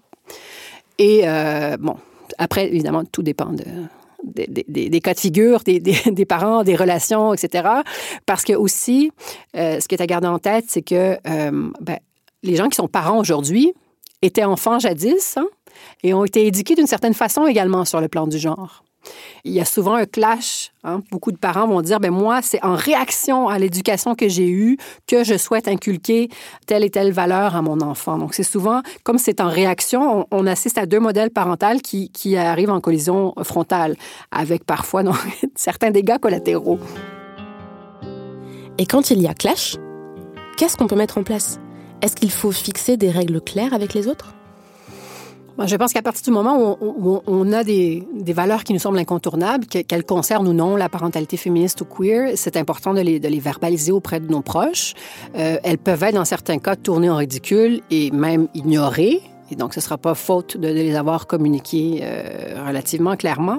Et, 0.98 1.22
euh, 1.24 1.76
bon, 1.78 1.96
après, 2.38 2.68
évidemment, 2.68 3.04
tout 3.04 3.22
dépend 3.22 3.52
de, 3.52 3.64
des, 4.24 5.00
cas 5.00 5.14
de 5.14 5.20
figure, 5.20 5.60
des, 5.64 6.26
parents, 6.28 6.64
des 6.64 6.76
relations, 6.76 7.34
etc. 7.34 7.68
Parce 8.26 8.44
que 8.44 8.52
aussi, 8.52 9.10
euh, 9.56 9.80
ce 9.80 9.88
qui 9.88 9.94
est 9.94 10.02
à 10.02 10.06
garder 10.06 10.28
en 10.28 10.38
tête, 10.38 10.66
c'est 10.68 10.82
que 10.82 11.16
euh, 11.26 11.70
ben, 11.80 11.98
les 12.42 12.56
gens 12.56 12.68
qui 12.68 12.76
sont 12.76 12.88
parents 12.88 13.18
aujourd'hui 13.18 13.72
étaient 14.22 14.44
enfants 14.44 14.78
jadis 14.78 15.36
hein, 15.36 15.46
et 16.02 16.14
ont 16.14 16.24
été 16.24 16.46
éduqués 16.46 16.74
d'une 16.74 16.86
certaine 16.86 17.14
façon 17.14 17.46
également 17.46 17.84
sur 17.84 18.00
le 18.00 18.08
plan 18.08 18.26
du 18.26 18.38
genre. 18.38 18.84
Il 19.44 19.52
y 19.52 19.60
a 19.60 19.64
souvent 19.64 19.94
un 19.94 20.06
clash. 20.06 20.72
Hein. 20.84 21.00
Beaucoup 21.10 21.32
de 21.32 21.36
parents 21.36 21.66
vont 21.66 21.80
dire, 21.82 22.00
ben 22.00 22.10
moi, 22.10 22.42
c'est 22.42 22.62
en 22.64 22.74
réaction 22.74 23.48
à 23.48 23.58
l'éducation 23.58 24.14
que 24.14 24.28
j'ai 24.28 24.48
eue 24.48 24.76
que 25.06 25.24
je 25.24 25.36
souhaite 25.36 25.68
inculquer 25.68 26.28
telle 26.66 26.84
et 26.84 26.90
telle 26.90 27.12
valeur 27.12 27.56
à 27.56 27.62
mon 27.62 27.80
enfant. 27.80 28.18
Donc, 28.18 28.34
c'est 28.34 28.42
souvent, 28.42 28.82
comme 29.04 29.18
c'est 29.18 29.40
en 29.40 29.48
réaction, 29.48 30.26
on, 30.30 30.46
assiste 30.46 30.78
à 30.78 30.86
deux 30.86 31.00
modèles 31.00 31.30
parentaux 31.30 31.78
qui, 31.82 32.10
qui 32.10 32.36
arrivent 32.36 32.70
en 32.70 32.80
collision 32.80 33.34
frontale, 33.42 33.96
avec 34.30 34.64
parfois 34.64 35.02
certains 35.54 35.90
dégâts 35.90 36.18
collatéraux. 36.18 36.78
Et 38.78 38.86
quand 38.86 39.10
il 39.10 39.20
y 39.20 39.28
a 39.28 39.34
clash, 39.34 39.76
qu'est-ce 40.56 40.76
qu'on 40.76 40.86
peut 40.86 40.96
mettre 40.96 41.18
en 41.18 41.22
place? 41.22 41.60
Est-ce 42.00 42.16
qu'il 42.16 42.30
faut 42.30 42.50
fixer 42.50 42.96
des 42.96 43.10
règles 43.10 43.40
claires 43.40 43.74
avec 43.74 43.94
les 43.94 44.08
autres? 44.08 44.34
Je 45.64 45.76
pense 45.76 45.92
qu'à 45.92 46.02
partir 46.02 46.24
du 46.24 46.30
moment 46.30 46.76
où 46.80 47.20
on, 47.26 47.52
a 47.52 47.64
des, 47.64 48.04
valeurs 48.28 48.64
qui 48.64 48.72
nous 48.72 48.78
semblent 48.78 48.98
incontournables, 48.98 49.66
qu'elles 49.66 50.04
concernent 50.04 50.48
ou 50.48 50.52
non 50.52 50.76
la 50.76 50.88
parentalité 50.88 51.36
féministe 51.36 51.80
ou 51.80 51.84
queer, 51.84 52.32
c'est 52.36 52.56
important 52.56 52.94
de 52.94 53.00
les, 53.00 53.40
verbaliser 53.40 53.92
auprès 53.92 54.20
de 54.20 54.30
nos 54.30 54.40
proches. 54.40 54.94
Euh, 55.36 55.58
elles 55.62 55.78
peuvent 55.78 56.02
être, 56.02 56.14
dans 56.14 56.24
certains 56.24 56.58
cas, 56.58 56.76
tournées 56.76 57.10
en 57.10 57.16
ridicule 57.16 57.80
et 57.90 58.10
même 58.10 58.48
ignorées. 58.54 59.20
Et 59.50 59.56
donc, 59.56 59.74
ce 59.74 59.80
ne 59.80 59.82
sera 59.82 59.98
pas 59.98 60.14
faute 60.14 60.56
de, 60.56 60.68
les 60.68 60.94
avoir 60.94 61.26
communiquées 61.26 62.00
euh, 62.02 62.64
relativement 62.66 63.16
clairement. 63.16 63.58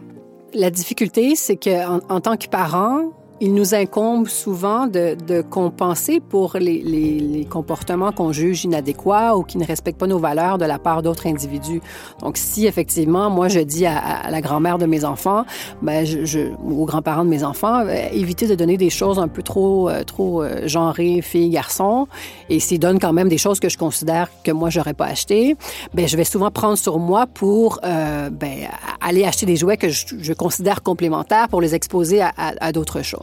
La 0.53 0.71
difficulté, 0.71 1.35
c'est 1.35 1.57
qu'en 1.57 1.99
en 2.09 2.21
tant 2.21 2.37
que 2.37 2.47
parent, 2.47 3.11
il 3.41 3.53
nous 3.53 3.73
incombe 3.73 4.27
souvent 4.27 4.87
de, 4.87 5.41
compenser 5.41 6.19
pour 6.19 6.55
les, 6.59 7.47
comportements 7.49 8.11
qu'on 8.11 8.31
juge 8.31 8.63
inadéquats 8.63 9.35
ou 9.35 9.43
qui 9.43 9.57
ne 9.57 9.65
respectent 9.65 9.99
pas 9.99 10.07
nos 10.07 10.19
valeurs 10.19 10.57
de 10.57 10.65
la 10.65 10.79
part 10.79 11.01
d'autres 11.01 11.27
individus. 11.27 11.81
Donc, 12.21 12.37
si 12.37 12.65
effectivement, 12.65 13.29
moi, 13.29 13.47
je 13.47 13.59
dis 13.59 13.85
à, 13.85 14.29
la 14.29 14.41
grand-mère 14.41 14.77
de 14.77 14.85
mes 14.85 15.03
enfants, 15.03 15.45
ben, 15.81 16.05
je, 16.05 16.53
aux 16.63 16.85
grands-parents 16.85 17.25
de 17.25 17.29
mes 17.29 17.43
enfants, 17.43 17.81
euh, 17.85 18.07
évitez 18.11 18.47
de 18.47 18.55
donner 18.55 18.77
des 18.77 18.89
choses 18.89 19.19
un 19.19 19.27
peu 19.27 19.43
trop, 19.43 19.89
euh, 19.89 20.03
trop 20.03 20.41
euh, 20.41 20.67
genrées, 20.67 21.21
filles, 21.21 21.49
garçons, 21.49 22.07
et 22.49 22.59
s'ils 22.59 22.79
donnent 22.79 22.99
quand 22.99 23.13
même 23.13 23.29
des 23.29 23.37
choses 23.37 23.59
que 23.59 23.69
je 23.69 23.77
considère 23.77 24.29
que 24.43 24.51
moi, 24.51 24.69
j'aurais 24.69 24.93
pas 24.93 25.07
acheté, 25.07 25.55
ben, 25.93 26.07
je 26.07 26.15
vais 26.17 26.23
souvent 26.23 26.51
prendre 26.51 26.77
sur 26.77 26.99
moi 26.99 27.27
pour 27.27 27.79
ben, 27.83 28.67
aller 29.01 29.25
acheter 29.25 29.45
des 29.45 29.55
jouets 29.55 29.77
que 29.77 29.89
je, 29.89 30.33
considère 30.33 30.81
complémentaires 30.81 31.47
pour 31.49 31.61
les 31.61 31.75
exposer 31.75 32.21
à 32.21 32.71
d'autres 32.71 33.01
choses. 33.01 33.22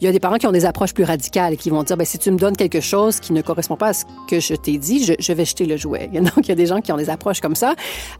Il 0.00 0.04
y 0.04 0.08
a 0.08 0.12
des 0.12 0.20
parents 0.20 0.36
qui 0.36 0.46
ont 0.46 0.52
des 0.52 0.64
approches 0.64 0.94
plus 0.94 1.04
radicales 1.04 1.56
qui 1.56 1.70
vont 1.70 1.82
dire, 1.82 1.96
ben, 1.96 2.04
si 2.04 2.18
tu 2.18 2.30
me 2.30 2.38
donnes 2.38 2.56
quelque 2.56 2.80
chose 2.80 3.20
qui 3.20 3.32
ne 3.32 3.42
correspond 3.42 3.76
pas 3.76 3.88
à 3.88 3.92
ce 3.92 4.04
que 4.28 4.40
je 4.40 4.54
t'ai 4.54 4.78
dit, 4.78 5.04
je, 5.04 5.32
vais 5.32 5.44
jeter 5.44 5.66
le 5.66 5.76
jouet. 5.76 6.08
Donc, 6.12 6.38
il 6.38 6.48
y 6.48 6.52
a 6.52 6.56
des 6.56 6.66
gens 6.66 6.80
qui 6.80 6.92
ont 6.92 6.96
des 6.96 7.10
approches 7.10 7.40
comme 7.40 7.56
ça, 7.56 7.74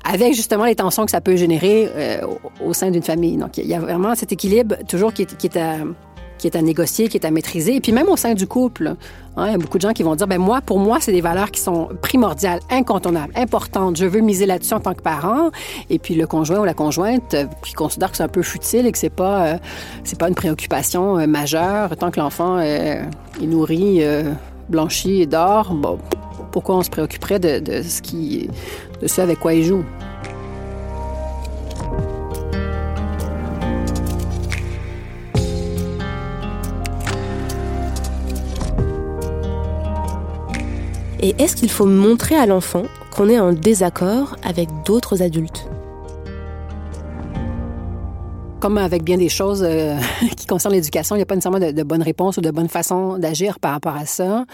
avec 0.04 0.35
justement 0.35 0.64
les 0.64 0.74
tensions 0.74 1.04
que 1.04 1.11
ça 1.11 1.20
peut 1.20 1.37
générer 1.37 1.88
euh, 1.94 2.26
au, 2.64 2.72
sein 2.72 2.90
d'une 2.90 3.02
famille. 3.02 3.37
Donc, 3.37 3.59
il 3.59 3.66
y 3.66 3.74
a 3.74 3.80
vraiment 3.80 4.14
cet 4.14 4.33
équilibre 4.33 4.76
toujours 4.88 5.12
qui 5.12 5.22
est, 5.22 5.37
qui 5.37 5.46
est 5.46 5.56
à 5.56 5.78
qui 6.40 6.46
est 6.46 6.57
à 6.57 6.62
négocier, 6.62 7.09
qui 7.09 7.18
est 7.18 7.26
à 7.26 7.31
maîtriser. 7.31 7.76
Et 7.76 7.81
puis 7.81 7.92
même 7.92 8.09
au 8.09 8.16
sein 8.16 8.35
du 8.35 8.46
couple, 8.46 8.94
hein, 9.37 9.46
il 9.46 9.53
y 9.53 9.55
a 9.55 9.59
beaucoup 9.59 9.79
de 9.79 9.83
gens 9.83 9.92
qui 9.92 10.03
vont 10.03 10.14
dire, 10.16 10.26
ben 10.26 10.38
moi, 10.38 10.61
pour 10.61 10.79
moi, 10.79 10.98
c'est 11.00 11.12
des 11.12 11.20
valeurs 11.20 11.50
qui 11.50 11.61
sont 11.61 11.88
primordiales, 12.03 12.61
incontournables, 12.70 13.33
importantes. 13.37 13.96
Je 13.96 14.07
veux 14.07 14.20
miser 14.20 14.46
là-dessus 14.46 14.74
en 14.74 14.81
tant 14.81 14.94
que 14.94 15.03
parent. 15.03 15.50
Et 15.90 15.98
puis 15.98 16.14
le 16.14 16.26
conjoint 16.26 16.59
ou 16.59 16.64
la 16.64 16.74
conjointe 16.74 17.35
euh, 17.35 17.44
qui 17.64 17.74
considère 17.74 18.11
que 18.11 18.16
c'est 18.16 18.22
un 18.22 18.29
peu 18.29 18.42
futile 18.42 18.87
et 18.87 18.92
que 18.92 18.98
c'est 18.98 19.11
pas, 19.11 19.46
euh, 19.46 19.59
c'est 20.05 20.18
pas 20.18 20.29
une 20.29 20.35
préoccupation 20.35 21.18
euh, 21.18 21.26
majeure 21.26 21.96
tant 21.96 22.11
que 22.11 22.18
l'enfant 22.18 22.59
est 22.61 23.03
nourri, 23.40 24.03
blanchi 24.68 25.22
et 25.22 25.26
dort. 25.26 25.74
Bon, 25.74 25.98
pourquoi 26.50 26.76
on 26.76 26.83
se 26.83 26.90
préoccuperait 26.90 27.38
de, 27.38 27.83
ce 27.83 28.00
qui, 28.00 28.48
de 29.00 29.07
ce 29.07 29.20
avec 29.20 29.38
quoi 29.38 29.55
il 29.55 29.64
joue? 29.64 29.85
Et 41.22 41.35
est-ce 41.38 41.54
qu'il 41.54 41.70
faut 41.70 41.85
montrer 41.85 42.35
à 42.35 42.46
l'enfant 42.46 42.85
qu'on 43.11 43.28
est 43.28 43.38
en 43.38 43.52
désaccord 43.52 44.37
avec 44.42 44.70
d'autres 44.87 45.20
adultes? 45.20 45.68
Comme 48.59 48.78
avec 48.78 49.02
bien 49.04 49.18
des 49.18 49.28
choses 49.28 49.62
euh, 49.62 49.98
qui 50.37 50.46
concernent 50.46 50.74
l'éducation, 50.74 51.16
il 51.16 51.18
n'y 51.18 51.22
a 51.22 51.26
pas 51.26 51.35
nécessairement 51.35 51.59
de, 51.59 51.72
de 51.72 51.83
bonne 51.83 52.02
réponse 52.02 52.38
ou 52.38 52.40
de 52.40 52.50
bonne 52.50 52.70
façon 52.70 53.18
d'agir 53.18 53.61
par 53.61 53.72
rapport 53.72 53.96
à 53.96 54.06
ça. 54.06 54.46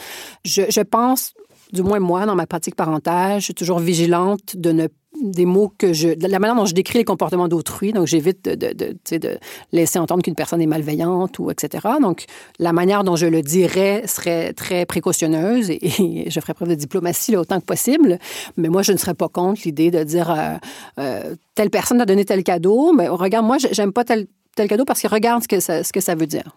Je, 0.44 0.62
je, 0.68 0.80
pense, 0.80 1.34
du 1.72 1.82
moins 1.82 2.00
moi, 2.00 2.26
dans 2.26 2.34
ma 2.34 2.48
pratique 2.48 2.74
parentale, 2.74 3.38
je 3.38 3.44
suis 3.44 3.54
toujours 3.54 3.78
vigilante 3.78 4.56
de 4.56 4.72
ne 4.72 4.88
des 5.22 5.46
mots 5.46 5.72
que 5.78 5.92
je. 5.92 6.08
la 6.20 6.38
manière 6.38 6.56
dont 6.56 6.66
je 6.66 6.74
décris 6.74 6.98
les 6.98 7.04
comportements 7.04 7.48
d'autrui. 7.48 7.92
Donc, 7.92 8.06
j'évite 8.06 8.44
de, 8.44 8.54
de, 8.54 8.72
de, 8.72 9.18
de, 9.18 9.38
laisser 9.72 9.98
entendre 9.98 10.22
qu'une 10.22 10.34
personne 10.34 10.60
est 10.60 10.66
malveillante 10.66 11.38
ou 11.38 11.50
etc. 11.50 11.86
Donc, 12.00 12.24
la 12.58 12.72
manière 12.72 13.04
dont 13.04 13.16
je 13.16 13.26
le 13.26 13.42
dirais 13.42 14.04
serait 14.06 14.52
très 14.52 14.86
précautionneuse 14.86 15.70
et, 15.70 16.30
je 16.30 16.40
ferais 16.40 16.54
preuve 16.54 16.68
de 16.68 16.74
diplomatie 16.74 17.32
là, 17.32 17.40
autant 17.40 17.60
que 17.60 17.64
possible. 17.64 18.18
Mais 18.56 18.68
moi, 18.68 18.82
je 18.82 18.92
ne 18.92 18.98
serais 18.98 19.14
pas 19.14 19.28
contre 19.28 19.62
l'idée 19.64 19.90
de 19.90 20.02
dire 20.02 20.30
euh, 20.30 20.56
euh, 20.98 21.34
telle 21.54 21.70
personne 21.70 22.00
a 22.00 22.06
donné 22.06 22.24
tel 22.24 22.42
cadeau, 22.42 22.92
mais 22.92 23.08
regarde, 23.08 23.46
moi, 23.46 23.56
j'aime 23.58 23.92
pas 23.92 24.04
tel, 24.04 24.26
tel 24.54 24.68
cadeau 24.68 24.84
parce 24.84 25.02
que 25.02 25.08
regarde 25.08 25.42
ce 25.42 25.48
que 25.48 25.60
ça, 25.60 25.84
ce 25.84 25.92
que 25.92 26.00
ça 26.00 26.14
veut 26.14 26.26
dire. 26.26 26.56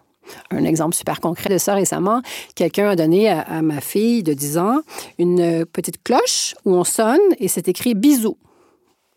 Un 0.50 0.64
exemple 0.64 0.94
super 0.94 1.20
concret 1.20 1.50
de 1.50 1.58
ça 1.58 1.74
récemment, 1.74 2.22
quelqu'un 2.54 2.90
a 2.90 2.96
donné 2.96 3.28
à, 3.30 3.62
ma 3.62 3.80
fille 3.80 4.22
de 4.22 4.32
10 4.32 4.58
ans 4.58 4.80
une 5.18 5.64
petite 5.66 6.02
cloche 6.02 6.54
où 6.64 6.74
on 6.74 6.84
sonne 6.84 7.18
et 7.38 7.48
c'est 7.48 7.68
écrit 7.68 7.94
bisous. 7.94 8.36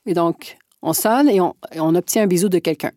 Et 0.05 0.13
donc, 0.13 0.57
on 0.81 0.93
sonne 0.93 1.29
et 1.29 1.39
on, 1.39 1.95
obtient 1.95 2.23
un 2.23 2.27
bisou 2.27 2.49
de 2.49 2.59
quelqu'un. 2.59 2.91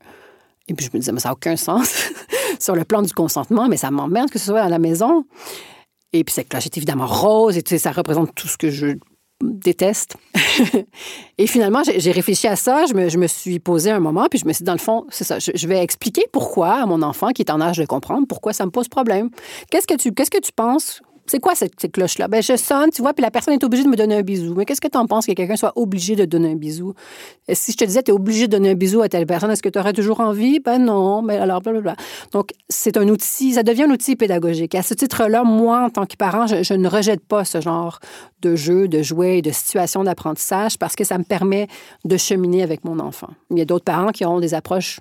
Et 0.69 0.75
puis 0.75 0.87
je 0.87 0.90
me 0.92 0.99
disais, 0.99 1.12
mais 1.12 1.21
ça 1.21 1.29
n'a 1.29 1.35
aucun 1.35 1.57
sens 1.57 2.11
sur 2.61 2.75
le 2.75 2.85
plan 2.85 3.03
du 3.03 3.12
consentement, 3.12 3.69
mais 3.69 3.77
ça 3.77 3.90
m'emmerde 3.90 4.31
que 4.31 4.38
ce 4.38 4.47
soit 4.47 4.62
à 4.62 4.69
la 4.69 4.79
maison. 4.79 5.25
Et 6.12 6.25
puis 6.25 6.35
cette 6.35 6.49
cloche 6.49 6.66
est 6.66 6.77
évidemment 6.77 7.07
rose 7.07 7.57
et 7.57 7.79
ça 7.79 7.92
représente 7.92 8.35
tout 8.35 8.49
ce 8.49 8.57
que 8.57 8.71
je 8.71 8.97
déteste. 9.42 10.16
et 11.38 11.47
finalement, 11.47 11.83
j'ai 11.85 12.11
réfléchi 12.11 12.47
à 12.47 12.57
ça, 12.57 12.87
je 12.87 12.95
me, 12.95 13.09
je 13.09 13.27
suis 13.27 13.59
posé 13.59 13.90
un 13.90 14.01
moment, 14.01 14.27
puis 14.31 14.38
je 14.38 14.47
me 14.47 14.53
suis 14.53 14.62
dit, 14.62 14.66
dans 14.66 14.73
le 14.73 14.79
fond, 14.79 15.05
c'est 15.11 15.25
ça, 15.25 15.38
je, 15.38 15.66
vais 15.66 15.83
expliquer 15.83 16.25
pourquoi 16.33 16.73
à 16.83 16.87
mon 16.87 17.03
enfant 17.03 17.31
qui 17.31 17.42
est 17.42 17.51
en 17.51 17.61
âge 17.61 17.77
de 17.77 17.85
comprendre, 17.85 18.27
pourquoi 18.27 18.53
ça 18.53 18.64
me 18.64 18.71
pose 18.71 18.88
problème. 18.88 19.31
Qu'est-ce 19.71 19.87
que 19.87 19.95
tu, 19.95 20.12
qu'est-ce 20.12 20.31
que 20.31 20.40
tu 20.40 20.53
penses 20.53 21.03
c'est 21.29 21.41
quoi 21.41 21.55
cette, 21.55 21.91
cloche-là? 21.93 22.29
Ben, 22.29 22.43
je 22.43 22.57
sonne, 22.57 22.91
tu 22.91 23.03
vois, 23.03 23.15
puis 23.15 23.23
la 23.23 23.31
personne 23.31 23.55
est 23.55 23.65
obligée 23.65 23.85
de 23.85 23.89
me 23.89 23.97
donner 23.97 24.17
un 24.17 24.23
bisou. 24.23 24.55
Mais 24.55 24.65
qu'est-ce 24.65 24.81
que 24.81 24.89
tu 24.89 24.99
en 24.99 25.07
penses 25.07 25.27
que 25.27 25.33
quelqu'un 25.33 25.57
soit 25.57 25.73
obligé 25.77 26.17
de 26.17 26.25
donner 26.25 26.53
un 26.53 26.57
bisou? 26.57 26.95
si 27.53 27.73
je 27.73 27.77
te 27.77 27.85
disais, 27.85 28.03
tu 28.03 28.11
es 28.11 28.15
obligé 28.15 28.47
de 28.47 28.53
donner 28.53 28.71
un 28.71 28.75
bisou 28.75 29.03
à 29.03 29.09
telle 29.09 29.27
personne, 29.27 29.51
est-ce 29.51 29.62
que 29.62 29.69
tu 29.69 29.79
aurais 29.79 29.93
toujours 29.93 30.21
envie? 30.21 30.61
Ben 30.61 30.79
non, 30.79 31.23
mais 31.23 31.37
alors, 31.37 31.61
blablabla. 31.61 31.97
Donc, 32.33 32.51
c'est 32.69 32.97
un 32.97 33.09
outil, 33.09 33.55
ça 33.55 33.62
devient 33.62 33.85
un 33.85 33.91
outil 33.91 34.17
pédagogique. 34.17 34.75
À 34.75 34.83
ce 34.83 34.95
titre-là, 34.95 35.45
moi, 35.45 35.85
en 35.85 35.91
tant 35.91 36.07
que 36.07 36.17
parent, 36.17 36.47
je, 36.47 36.75
ne 36.75 36.89
rejette 36.89 37.25
pas 37.25 37.45
ce 37.45 37.61
genre 37.61 38.01
de 38.43 38.57
jeu, 38.57 38.89
de 38.89 39.03
jouets, 39.03 39.43
de 39.43 39.51
situations 39.51 40.05
d'apprentissage 40.05 40.79
parce 40.79 40.97
que 40.97 41.05
ça 41.05 41.19
me 41.19 41.25
permet 41.25 41.69
de 42.05 42.17
cheminer 42.17 42.62
avec 42.62 42.85
mon 42.85 42.99
enfant. 42.99 43.29
Il 43.51 43.59
y 43.59 43.62
a 43.62 43.65
d'autres 43.65 43.85
parents 43.85 44.11
qui 44.11 44.25
auront 44.25 44.41
des 44.41 44.55
approches 44.55 45.01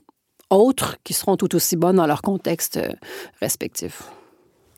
autres 0.50 0.98
qui 1.04 1.14
seront 1.14 1.38
tout 1.38 1.56
aussi 1.56 1.76
bonnes 1.76 1.98
dans 1.98 2.08
leur 2.08 2.22
contexte 2.22 2.78
euh, 2.78 2.90
respectif. 3.42 4.04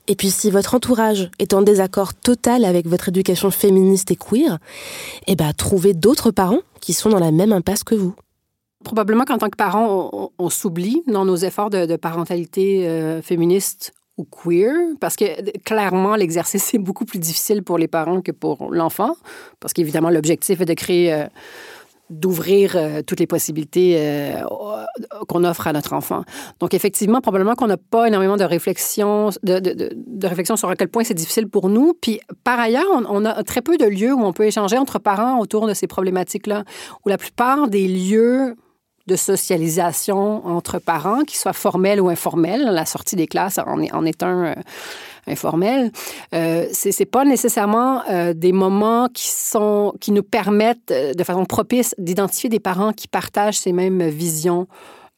Et 0.07 0.15
puis 0.15 0.31
si 0.31 0.49
votre 0.49 0.75
entourage 0.75 1.29
est 1.39 1.53
en 1.53 1.61
désaccord 1.61 2.13
total 2.13 2.63
avec 2.65 2.87
votre 2.87 3.09
éducation 3.09 3.51
féministe 3.51 4.11
et 4.11 4.15
queer, 4.15 4.57
eh 5.27 5.35
ben 5.35 5.51
trouvez 5.53 5.93
d'autres 5.93 6.31
parents 6.31 6.61
qui 6.79 6.93
sont 6.93 7.09
dans 7.09 7.19
la 7.19 7.31
même 7.31 7.51
impasse 7.51 7.83
que 7.83 7.95
vous. 7.95 8.15
Probablement 8.83 9.25
qu'en 9.25 9.37
tant 9.37 9.49
que 9.49 9.57
parents, 9.57 10.31
on, 10.37 10.49
s'oublie 10.49 11.03
dans 11.07 11.25
nos 11.25 11.35
efforts 11.35 11.69
de, 11.69 11.95
parentalité 11.95 12.87
euh, 12.87 13.21
féministe 13.21 13.93
ou 14.17 14.23
queer, 14.23 14.73
parce 14.99 15.15
que 15.15 15.25
clairement, 15.59 16.15
l'exercice 16.15 16.73
est 16.73 16.79
beaucoup 16.79 17.05
plus 17.05 17.19
difficile 17.19 17.63
pour 17.63 17.77
les 17.77 17.87
parents 17.87 18.21
que 18.21 18.31
pour 18.31 18.71
l'enfant, 18.71 19.15
parce 19.59 19.73
qu'évidemment, 19.73 20.09
l'objectif 20.09 20.61
est 20.61 20.65
de 20.65 20.73
créer... 20.73 21.13
Euh, 21.13 21.27
d'ouvrir 22.09 22.73
euh, 22.75 23.01
toutes 23.01 23.19
les 23.19 23.27
possibilités 23.27 23.95
euh, 23.97 24.41
qu'on 25.27 25.43
offre 25.43 25.67
à 25.67 25.73
notre 25.73 25.93
enfant. 25.93 26.23
Donc, 26.59 26.73
effectivement, 26.73 27.21
probablement 27.21 27.55
qu'on 27.55 27.67
n'a 27.67 27.77
pas 27.77 28.07
énormément 28.07 28.37
de 28.37 28.43
réflexion, 28.43 29.29
de, 29.43 29.59
de, 29.59 29.91
de, 29.93 30.27
réflexion 30.27 30.55
sur 30.55 30.69
à 30.69 30.75
quel 30.75 30.87
point 30.87 31.03
c'est 31.03 31.13
difficile 31.13 31.47
pour 31.47 31.69
nous. 31.69 31.93
Puis, 32.01 32.19
par 32.43 32.59
ailleurs, 32.59 32.85
on, 32.91 33.25
a 33.25 33.43
très 33.43 33.61
peu 33.61 33.77
de 33.77 33.85
lieux 33.85 34.13
où 34.13 34.23
on 34.23 34.33
peut 34.33 34.45
échanger 34.45 34.77
entre 34.77 34.99
parents 34.99 35.39
autour 35.39 35.67
de 35.67 35.73
ces 35.73 35.87
problématiques-là, 35.87 36.63
où 37.05 37.09
la 37.09 37.17
plupart 37.17 37.67
des 37.67 37.87
lieux 37.87 38.55
de 39.07 39.15
socialisation 39.15 40.45
entre 40.45 40.79
parents, 40.79 41.23
qu'ils 41.23 41.39
soient 41.39 41.53
formels 41.53 42.01
ou 42.01 42.09
informels, 42.09 42.63
la 42.63 42.85
sortie 42.85 43.15
des 43.15 43.27
classes 43.27 43.57
en 43.57 43.81
est, 43.81 43.93
en 43.93 44.05
est 44.05 44.23
un... 44.23 44.45
Euh, 44.45 44.55
informel, 45.27 45.91
euh, 46.33 46.65
c'est 46.71 47.05
pas 47.05 47.25
nécessairement 47.25 48.01
euh, 48.09 48.33
des 48.33 48.51
moments 48.51 49.09
qui 49.13 49.27
sont 49.27 49.93
qui 49.99 50.11
nous 50.11 50.23
permettent 50.23 50.91
euh, 50.91 51.13
de 51.13 51.23
façon 51.23 51.45
propice 51.45 51.93
d'identifier 51.97 52.49
des 52.49 52.59
parents 52.59 52.93
qui 52.93 53.07
partagent 53.07 53.59
ces 53.59 53.73
mêmes 53.73 54.07
visions 54.07 54.67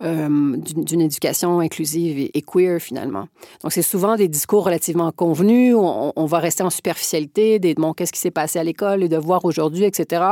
euh, 0.02 0.56
d'une 0.58 1.02
éducation 1.02 1.60
inclusive 1.60 2.30
et, 2.34 2.42
queer, 2.42 2.80
finalement. 2.80 3.28
Donc, 3.64 3.74
c'est 3.74 3.82
souvent 3.82 4.16
des 4.16 4.30
discours 4.30 4.64
relativement 4.64 5.12
convenus. 5.12 5.76
On, 5.76 6.14
on 6.16 6.26
va 6.26 6.40
rester 6.40 6.64
en 6.64 6.70
superficialité, 6.70 7.60
des 7.60 7.74
bon, 7.74 7.92
qu'est-ce 7.92 8.14
qui 8.14 8.20
s'est 8.20 8.32
passé 8.32 8.60
à 8.60 8.64
l'école, 8.64 9.02
les 9.02 9.10
devoirs 9.10 9.44
aujourd'hui, 9.44 9.84
etc. 9.84 10.24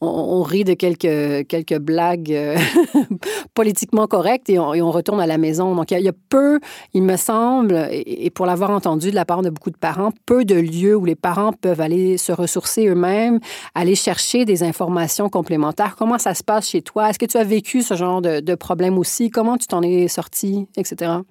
On, 0.00 0.42
rit 0.42 0.64
de 0.64 0.72
quelques, 0.72 1.46
quelques 1.46 1.78
blagues 1.78 2.32
euh, 2.32 2.56
politiquement 3.54 4.06
correctes 4.06 4.48
et 4.48 4.58
on, 4.58 4.72
et 4.72 4.80
on, 4.80 4.90
retourne 4.90 5.20
à 5.20 5.26
la 5.26 5.36
maison. 5.36 5.74
Donc, 5.74 5.90
il 5.90 6.00
y, 6.00 6.08
a, 6.08 6.12
peu, 6.30 6.58
il 6.94 7.02
me 7.02 7.16
semble, 7.16 7.88
et, 7.90 8.30
pour 8.30 8.46
l'avoir 8.46 8.70
entendu 8.70 9.10
de 9.10 9.14
la 9.14 9.26
part 9.26 9.42
de 9.42 9.50
beaucoup 9.50 9.70
de 9.70 9.76
parents, 9.76 10.12
peu 10.24 10.46
de 10.46 10.54
lieux 10.54 10.96
où 10.96 11.04
les 11.04 11.16
parents 11.16 11.52
peuvent 11.52 11.82
aller 11.82 12.16
se 12.16 12.32
ressourcer 12.32 12.86
eux-mêmes, 12.86 13.40
aller 13.74 13.94
chercher 13.94 14.46
des 14.46 14.62
informations 14.62 15.28
complémentaires. 15.28 15.96
Comment 15.96 16.18
ça 16.18 16.32
se 16.32 16.42
passe 16.42 16.70
chez 16.70 16.80
toi? 16.80 17.10
Est-ce 17.10 17.18
que 17.18 17.26
tu 17.26 17.36
as 17.36 17.44
vécu 17.44 17.82
ce 17.82 17.92
genre 17.92 18.22
de 18.22 18.54
problème 18.54 19.01
aussi, 19.02 19.30
comment 19.30 19.58
tu 19.58 19.66
t'en 19.66 19.82
es 19.82 20.06
sorti, 20.06 20.68
etc. 20.76 21.22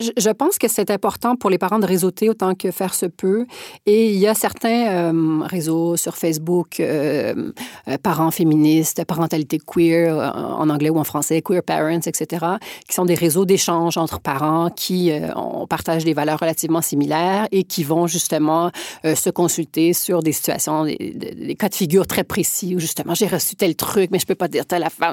Je 0.00 0.30
pense 0.30 0.56
que 0.56 0.66
c'est 0.66 0.90
important 0.90 1.36
pour 1.36 1.50
les 1.50 1.58
parents 1.58 1.78
de 1.78 1.84
réseauter 1.84 2.30
autant 2.30 2.54
que 2.54 2.70
faire 2.70 2.94
se 2.94 3.04
peut. 3.04 3.44
Et 3.84 4.10
il 4.10 4.18
y 4.18 4.26
a 4.26 4.34
certains 4.34 5.12
euh, 5.12 5.42
réseaux 5.44 5.98
sur 5.98 6.16
Facebook, 6.16 6.80
euh, 6.80 7.52
euh, 7.86 7.98
parents 8.02 8.30
féministes, 8.30 9.04
parentalité 9.04 9.58
queer 9.58 10.16
en 10.34 10.70
anglais 10.70 10.88
ou 10.88 10.98
en 10.98 11.04
français, 11.04 11.42
queer 11.42 11.62
parents, 11.62 12.00
etc., 12.00 12.46
qui 12.88 12.94
sont 12.94 13.04
des 13.04 13.14
réseaux 13.14 13.44
d'échange 13.44 13.98
entre 13.98 14.20
parents 14.20 14.70
qui 14.70 15.12
on 15.36 15.66
partage 15.66 16.04
des 16.04 16.14
valeurs 16.14 16.38
relativement 16.40 16.80
similaires 16.80 17.46
et 17.52 17.64
qui 17.64 17.84
vont 17.84 18.06
justement 18.06 18.70
se 19.04 19.30
consulter 19.30 19.92
sur 19.92 20.22
des 20.22 20.32
situations, 20.32 20.84
des, 20.84 21.56
cas 21.58 21.68
de 21.68 21.74
figure 21.74 22.06
très 22.06 22.24
précis 22.24 22.74
où 22.74 22.78
justement 22.78 23.14
j'ai 23.14 23.26
reçu 23.26 23.56
tel 23.56 23.74
truc, 23.76 24.10
mais 24.10 24.18
je 24.18 24.26
peux 24.26 24.34
pas 24.34 24.48
dire 24.48 24.64
telle 24.64 24.82
affaire. 24.82 25.12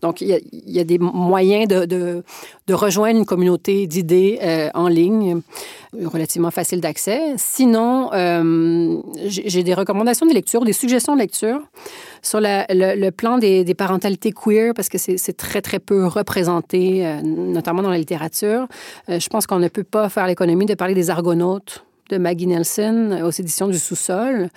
Donc 0.00 0.20
il 0.20 0.40
y, 0.66 0.80
a, 0.80 0.84
des 0.84 0.98
moyens 0.98 1.68
de 1.68 2.24
rejoindre 2.72 3.18
une 3.18 3.26
communauté 3.26 3.86
d'idées 3.86 4.23
euh, 4.42 4.68
en 4.74 4.88
ligne, 4.88 5.40
relativement 6.04 6.50
facile 6.50 6.80
d'accès. 6.80 7.20
Sinon, 7.36 8.10
euh, 8.12 9.00
j'ai 9.26 9.62
des 9.62 9.74
recommandations 9.74 10.26
de 10.26 10.32
lecture, 10.32 10.64
des 10.64 10.72
suggestions 10.72 11.14
de 11.14 11.20
lecture 11.20 11.60
sur 12.22 12.40
le, 12.40 13.10
plan 13.10 13.38
des, 13.38 13.74
parentalités 13.74 14.32
queer, 14.32 14.72
parce 14.74 14.88
que 14.88 14.98
c'est 14.98 15.36
très, 15.36 15.62
très 15.62 15.78
peu 15.78 16.06
représenté, 16.06 17.06
euh, 17.06 17.20
notamment 17.22 17.82
dans 17.82 17.90
la 17.90 17.98
littérature. 17.98 18.66
je 19.08 19.28
pense 19.28 19.46
qu'on 19.46 19.58
ne 19.58 19.68
peut 19.68 19.84
pas 19.84 20.08
faire 20.08 20.26
l'économie 20.26 20.66
de 20.66 20.74
parler 20.74 20.94
des 20.94 21.10
argonautes 21.10 21.84
Maggie 22.18 22.46
Nelson 22.46 23.20
aux 23.24 23.30
éditions 23.30 23.68
du 23.68 23.78
Sous-sol. 23.78 24.48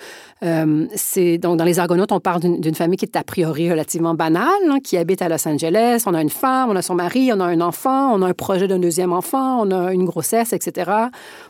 Euh, 0.42 0.86
c'est 0.94 1.38
donc 1.38 1.56
dans 1.56 1.64
Les 1.64 1.78
Argonautes, 1.78 2.12
on 2.12 2.20
parle 2.20 2.40
d'une 2.40 2.74
famille 2.74 2.96
qui 2.96 3.04
est 3.04 3.16
a 3.16 3.24
priori 3.24 3.70
relativement 3.70 4.14
banale, 4.14 4.48
hein, 4.68 4.78
qui 4.82 4.96
habite 4.96 5.22
à 5.22 5.28
Los 5.28 5.46
Angeles. 5.46 6.04
On 6.06 6.14
a 6.14 6.22
une 6.22 6.30
femme, 6.30 6.70
on 6.70 6.76
a 6.76 6.82
son 6.82 6.94
mari, 6.94 7.30
on 7.32 7.40
a 7.40 7.44
un 7.44 7.60
enfant, 7.60 8.14
on 8.14 8.22
a 8.22 8.26
un 8.26 8.34
projet 8.34 8.68
d'un 8.68 8.78
deuxième 8.78 9.12
enfant, 9.12 9.60
on 9.60 9.70
a 9.70 9.92
une 9.92 10.04
grossesse, 10.04 10.52
etc. 10.52 10.90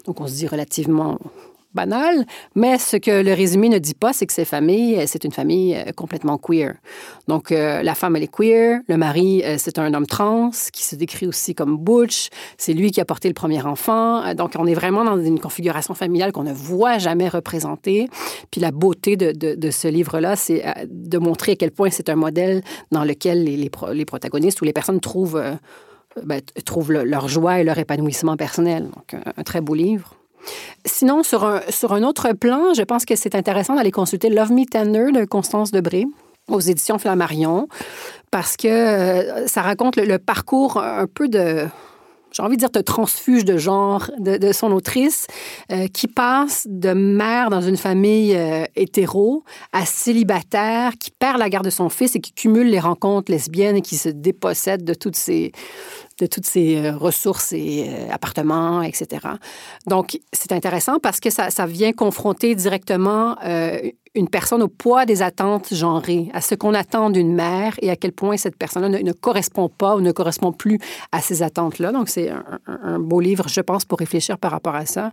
Donc 0.07 0.21
on 0.21 0.27
se 0.27 0.35
dit 0.35 0.47
relativement 0.47 1.19
banal, 1.75 2.25
mais 2.55 2.79
ce 2.79 2.97
que 2.97 3.23
le 3.23 3.35
résumé 3.35 3.69
ne 3.69 3.79
dit 3.79 3.95
pas, 3.95 4.13
c'est 4.13 4.27
que 4.27 4.33
ces 4.33 4.47
familles, 4.47 5.07
c'est 5.07 5.25
une 5.25 5.33
famille 5.33 5.75
euh, 5.77 5.93
complètement 5.93 6.39
queer. 6.39 6.75
Donc, 7.29 7.53
euh, 7.53 7.83
la 7.83 7.95
femme, 7.95 8.17
elle 8.17 8.23
est 8.23 8.35
queer, 8.35 8.81
le 8.89 8.97
mari, 8.97 9.43
euh, 9.45 9.57
c'est 9.59 9.79
un 9.79 9.93
homme 9.93 10.07
trans 10.07 10.51
qui 10.73 10.83
se 10.83 10.97
décrit 10.97 11.27
aussi 11.27 11.55
comme 11.55 11.77
butch, 11.77 12.31
c'est 12.57 12.73
lui 12.73 12.91
qui 12.91 13.01
a 13.01 13.05
porté 13.05 13.29
le 13.29 13.35
premier 13.35 13.63
enfant. 13.63 14.35
Donc, 14.35 14.53
on 14.59 14.67
est 14.67 14.75
vraiment 14.75 15.05
dans 15.05 15.23
une 15.23 15.39
configuration 15.39 15.95
familiale 15.95 16.33
qu'on 16.33 16.45
ne 16.45 16.53
voit 16.53 16.99
jamais 16.99 17.29
représentée. 17.29 18.09
Puis 18.51 18.61
la 18.61 18.71
beauté 18.71 19.17
de, 19.17 19.71
ce 19.71 19.89
livre-là, 19.89 20.37
c'est 20.37 20.65
de 20.89 21.19
montrer 21.19 21.53
à 21.53 21.57
quel 21.57 21.71
point 21.71 21.91
c'est 21.91 22.09
un 22.09 22.17
modèle 22.17 22.63
dans 22.91 23.05
lequel 23.05 23.45
les, 23.45 24.05
protagonistes 24.07 24.61
ou 24.63 24.65
les 24.65 24.73
personnes 24.73 25.01
trouvent, 25.01 25.43
ben, 26.25 26.41
trouvent 26.65 26.93
leur 26.93 27.29
joie 27.29 27.61
et 27.61 27.65
leur 27.65 27.79
épanouissement 27.79 28.37
personnel. 28.37 28.85
Donc, 28.85 29.15
un 29.37 29.43
très 29.43 29.61
beau 29.61 29.75
livre. 29.75 30.18
Sinon, 30.85 31.23
sur 31.23 31.45
un, 31.45 31.61
sur 31.69 31.93
un 31.93 32.03
autre 32.03 32.33
plan, 32.33 32.75
je 32.75 32.83
pense 32.83 33.05
que 33.05 33.17
c'est 33.17 33.35
intéressant 33.35 33.75
d'aller 33.75 33.91
consulter 33.91 34.31
Love 34.31 34.53
Me 34.53 34.65
Tender 34.65 35.13
de 35.13 35.25
Constance 35.25 35.71
Debré 35.71 36.07
aux 36.49 36.61
éditions 36.61 36.99
Flammarion, 36.99 37.69
parce 38.31 38.57
que 38.57 38.69
euh, 38.69 39.47
ça 39.47 39.63
raconte 39.63 39.97
le, 39.97 40.19
parcours 40.19 40.79
un 40.79 41.07
peu 41.07 41.29
de, 41.29 41.67
j'ai 42.33 42.43
envie 42.43 42.57
de 42.57 42.61
dire, 42.61 42.71
de 42.71 42.81
transfuge 42.81 43.45
de 43.45 43.57
genre 43.57 44.11
de, 44.19 44.53
son 44.53 44.73
autrice, 44.73 45.27
euh, 45.73 45.87
qui 45.89 46.07
passe 46.07 46.67
de 46.69 46.93
mère 46.93 47.51
dans 47.51 47.61
une 47.61 47.77
famille 47.77 48.35
euh, 48.35 48.65
hétéro 48.77 49.45
à 49.73 49.87
célibataire, 49.87 50.93
qui 50.99 51.11
perd 51.11 51.39
la 51.39 51.49
garde 51.49 51.65
de 51.65 51.71
son 51.71 51.89
fils 51.89 52.17
et 52.17 52.21
qui 52.21 52.33
cumule 52.33 52.69
les 52.69 52.81
rencontres 52.81 53.31
lesbiennes 53.31 53.77
et 53.77 53.83
qui 53.83 53.97
se 53.97 54.09
dépossède 54.09 54.85
de 54.85 54.95
toutes 54.95 55.17
ces 55.17 55.53
de 56.19 56.27
toutes 56.27 56.49
euh, 56.57 56.97
ressources 56.97 57.53
et 57.53 57.87
euh, 57.89 58.13
appartements, 58.13 58.83
etc. 58.83 59.27
Donc, 59.87 60.19
c'est 60.33 60.53
intéressant 60.53 60.99
parce 60.99 61.21
que 61.21 61.31
ça, 61.31 61.51
ça 61.51 61.67
vient 61.67 61.93
confronter 61.93 62.55
directement 62.55 63.37
une 64.19 64.29
personne 64.29 64.63
au 64.63 64.69
poids 64.69 65.07
des 65.07 65.23
attentes 65.23 65.73
genrées, 65.73 66.29
à 66.35 66.41
ce 66.41 66.55
qu'on 66.55 66.75
attend 66.75 67.11
d'une 67.11 67.33
mère 67.35 67.75
et 67.81 67.91
à 67.91 67.97
quel 67.97 68.13
point 68.13 68.37
cette 68.37 68.57
personne-là 68.57 68.89
ne, 68.89 69.13
correspond 69.13 69.69
pas 69.69 69.97
ou 69.97 70.01
ne 70.01 70.13
correspond 70.13 70.53
plus 70.53 70.79
à 71.13 71.21
ces 71.21 71.43
attentes-là. 71.43 71.93
Donc, 71.93 72.09
c'est 72.09 72.31
un, 72.67 72.99
beau 72.99 73.21
livre, 73.21 73.49
je 73.49 73.61
pense, 73.61 73.85
pour 73.85 73.99
réfléchir 73.99 74.39
par 74.39 74.51
rapport 74.51 74.75
à 74.75 74.87
ça. 74.87 75.13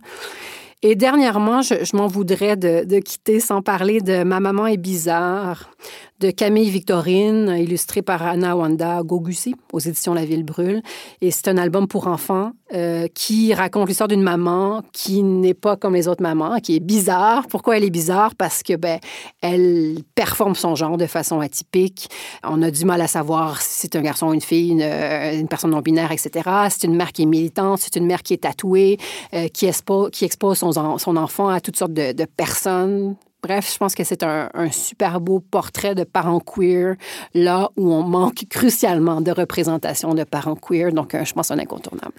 Et 0.82 0.94
dernièrement, 0.94 1.62
je, 1.62 1.96
m'en 1.96 2.06
voudrais 2.06 2.56
de, 2.56 2.84
de, 2.84 2.98
quitter 2.98 3.40
sans 3.40 3.62
parler 3.62 4.00
de 4.00 4.24
Ma 4.24 4.40
maman 4.40 4.66
est 4.66 4.76
bizarre, 4.76 5.70
de 6.20 6.30
Camille 6.30 6.70
Victorine, 6.70 7.54
illustré 7.58 8.00
par 8.00 8.22
Anna 8.22 8.56
Wanda 8.56 9.02
Gogusi 9.02 9.54
aux 9.72 9.80
éditions 9.80 10.14
La 10.14 10.24
Ville 10.24 10.44
Brûle. 10.44 10.82
Et 11.20 11.30
c'est 11.30 11.48
un 11.48 11.58
album 11.58 11.86
pour 11.86 12.06
enfants 12.06 12.52
euh, 12.74 13.06
qui 13.14 13.52
raconte 13.52 13.88
l'histoire 13.88 14.08
d'une 14.08 14.22
maman 14.22 14.82
qui 14.92 15.22
n'est 15.22 15.54
pas 15.54 15.76
comme 15.76 15.94
les 15.94 16.08
autres 16.08 16.22
mamans, 16.22 16.58
qui 16.60 16.76
est 16.76 16.80
bizarre. 16.80 17.46
Pourquoi 17.48 17.76
elle 17.76 17.84
est 17.84 17.90
bizarre? 17.90 18.34
Parce 18.34 18.62
que 18.62 18.76
ben, 18.76 18.98
elle 19.42 19.98
performe 20.14 20.54
son 20.54 20.74
genre 20.74 20.96
de 20.96 21.06
façon 21.06 21.40
atypique. 21.40 22.08
On 22.44 22.62
a 22.62 22.70
du 22.70 22.84
mal 22.86 23.00
à 23.02 23.08
savoir 23.08 23.60
si 23.60 23.80
c'est 23.82 23.96
un 23.96 24.02
garçon 24.02 24.32
une 24.32 24.40
fille, 24.40 24.70
une, 24.70 24.82
euh, 24.82 25.44
personne 25.50 25.70
non 25.70 25.80
binaire, 25.80 26.12
etc. 26.12 26.48
C'est 26.70 26.84
une 26.84 26.96
mère 26.96 27.12
qui 27.12 27.22
est 27.22 27.26
militante, 27.26 27.80
c'est 27.80 27.96
une 27.96 28.06
mère 28.06 28.22
qui 28.22 28.32
est 28.32 28.42
tatouée, 28.42 28.98
euh, 29.34 29.48
qui, 29.48 29.66
expose, 29.66 30.10
qui 30.10 30.24
expose 30.24 30.58
son, 30.58 31.16
enfant 31.16 31.48
à 31.48 31.60
toutes 31.60 31.76
sortes 31.76 31.92
de 31.92 32.24
personnes 32.36 33.16
Bref, 33.46 33.72
je 33.72 33.78
pense 33.78 33.94
que 33.94 34.02
c'est 34.02 34.24
un, 34.24 34.48
super 34.72 35.20
beau 35.20 35.38
portrait 35.38 35.94
de 35.94 36.02
parents 36.02 36.40
queer, 36.40 36.96
là 37.32 37.70
où 37.76 37.92
on 37.92 38.02
manque 38.02 38.44
crucialement 38.50 39.20
de 39.20 39.30
représentation 39.30 40.14
de 40.14 40.24
parents 40.24 40.56
queer, 40.56 40.92
donc 40.92 41.14
euh, 41.14 41.24
je 41.24 41.32
pense 41.32 41.52
un 41.52 41.58
incontournable. 41.60 42.14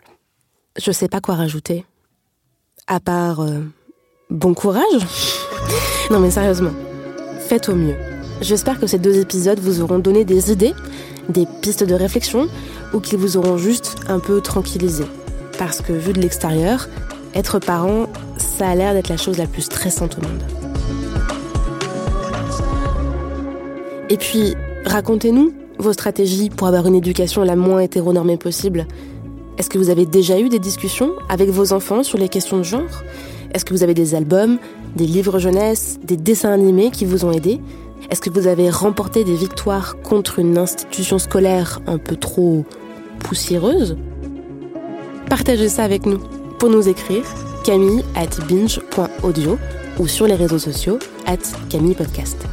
Je 0.77 0.89
sais 0.89 1.09
pas 1.09 1.19
quoi 1.19 1.35
rajouter. 1.35 1.85
À 2.87 3.01
part 3.01 3.41
euh, 3.41 3.59
bon 4.29 4.53
courage. 4.53 5.05
non 6.11 6.21
mais 6.21 6.31
sérieusement, 6.31 6.71
faites 7.39 7.67
au 7.67 7.75
mieux. 7.75 7.97
J'espère 8.39 8.79
que 8.79 8.87
ces 8.87 8.99
deux 8.99 9.19
épisodes 9.19 9.59
vous 9.59 9.81
auront 9.81 9.99
donné 9.99 10.23
des 10.23 10.49
idées, 10.49 10.73
des 11.27 11.45
pistes 11.61 11.83
de 11.83 11.93
réflexion, 11.93 12.47
ou 12.93 13.01
qu'ils 13.01 13.19
vous 13.19 13.35
auront 13.35 13.57
juste 13.57 13.97
un 14.07 14.19
peu 14.19 14.39
tranquillisé. 14.39 15.03
Parce 15.59 15.81
que 15.81 15.91
vu 15.91 16.13
de 16.13 16.21
l'extérieur, 16.21 16.87
être 17.35 17.59
parent, 17.59 18.07
ça 18.37 18.69
a 18.69 18.75
l'air 18.75 18.93
d'être 18.93 19.09
la 19.09 19.17
chose 19.17 19.37
la 19.37 19.47
plus 19.47 19.63
stressante 19.63 20.17
au 20.19 20.21
monde. 20.21 20.66
Et 24.10 24.17
puis, 24.17 24.56
racontez-nous 24.86 25.54
vos 25.80 25.93
stratégies 25.93 26.50
pour 26.50 26.67
avoir 26.67 26.88
une 26.88 26.96
éducation 26.96 27.43
la 27.43 27.56
moins 27.56 27.82
hétéronormée 27.82 28.38
possible. 28.38 28.88
Est-ce 29.58 29.70
que 29.70 29.78
vous 29.78 29.89
avez 29.89 30.06
déjà 30.06 30.39
eu 30.39 30.50
des 30.50 30.60
discussions 30.60 31.12
avec 31.30 31.50
vos 31.50 31.74
enfants 31.74 32.04
sur 32.04 32.17
les 32.17 32.30
questions 32.30 32.58
de 32.58 32.63
genre? 32.63 33.04
Est-ce 33.54 33.65
que 33.65 33.74
vous 33.74 33.84
avez 33.84 33.93
des 33.93 34.15
albums, 34.15 34.60
des 34.96 35.06
livres 35.06 35.39
jeunesse, 35.39 36.00
des 36.04 36.17
dessins 36.17 36.52
animés 36.52 36.91
qui 36.91 37.06
vous 37.06 37.26
ont 37.26 37.32
aidé 37.32 37.60
Est-ce 38.10 38.22
que 38.22 38.30
vous 38.30 38.48
avez 38.48 38.70
remporté 38.70 39.24
des 39.24 39.36
victoires 39.36 39.98
contre 40.02 40.39
une 40.39 40.58
institution 40.58 41.20
scolaire 41.20 41.82
un 41.86 41.98
peu 41.98 42.15
trop 42.15 42.65
poussiéreuse? 43.20 43.98
Partagez 45.30 45.70
ça 45.70 45.84
avec 45.84 46.06
nous. 46.06 46.20
Pour 46.60 46.70
nous 46.70 46.88
écrire, 46.88 47.24
camille 47.65 48.04
at 48.15 48.41
binge.audio 48.48 49.58
ou 50.00 50.08
sur 50.08 50.28
les 50.28 50.36
réseaux 50.36 50.60
sociaux 50.60 51.00
at 51.26 51.38
camille 51.70 51.96
podcast. 51.96 52.46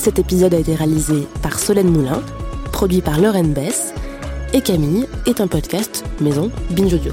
Cet 0.00 0.18
épisode 0.18 0.54
a 0.54 0.58
été 0.58 0.74
réalisé 0.74 1.28
par 1.42 1.58
Solène 1.58 1.90
Moulin, 1.90 2.22
produit 2.72 3.02
par 3.02 3.20
Lauren 3.20 3.44
Bess, 3.44 3.92
et 4.54 4.62
Camille 4.62 5.06
est 5.26 5.42
un 5.42 5.46
podcast 5.46 6.06
maison 6.22 6.50
Binge 6.70 6.94
Audio. 6.94 7.12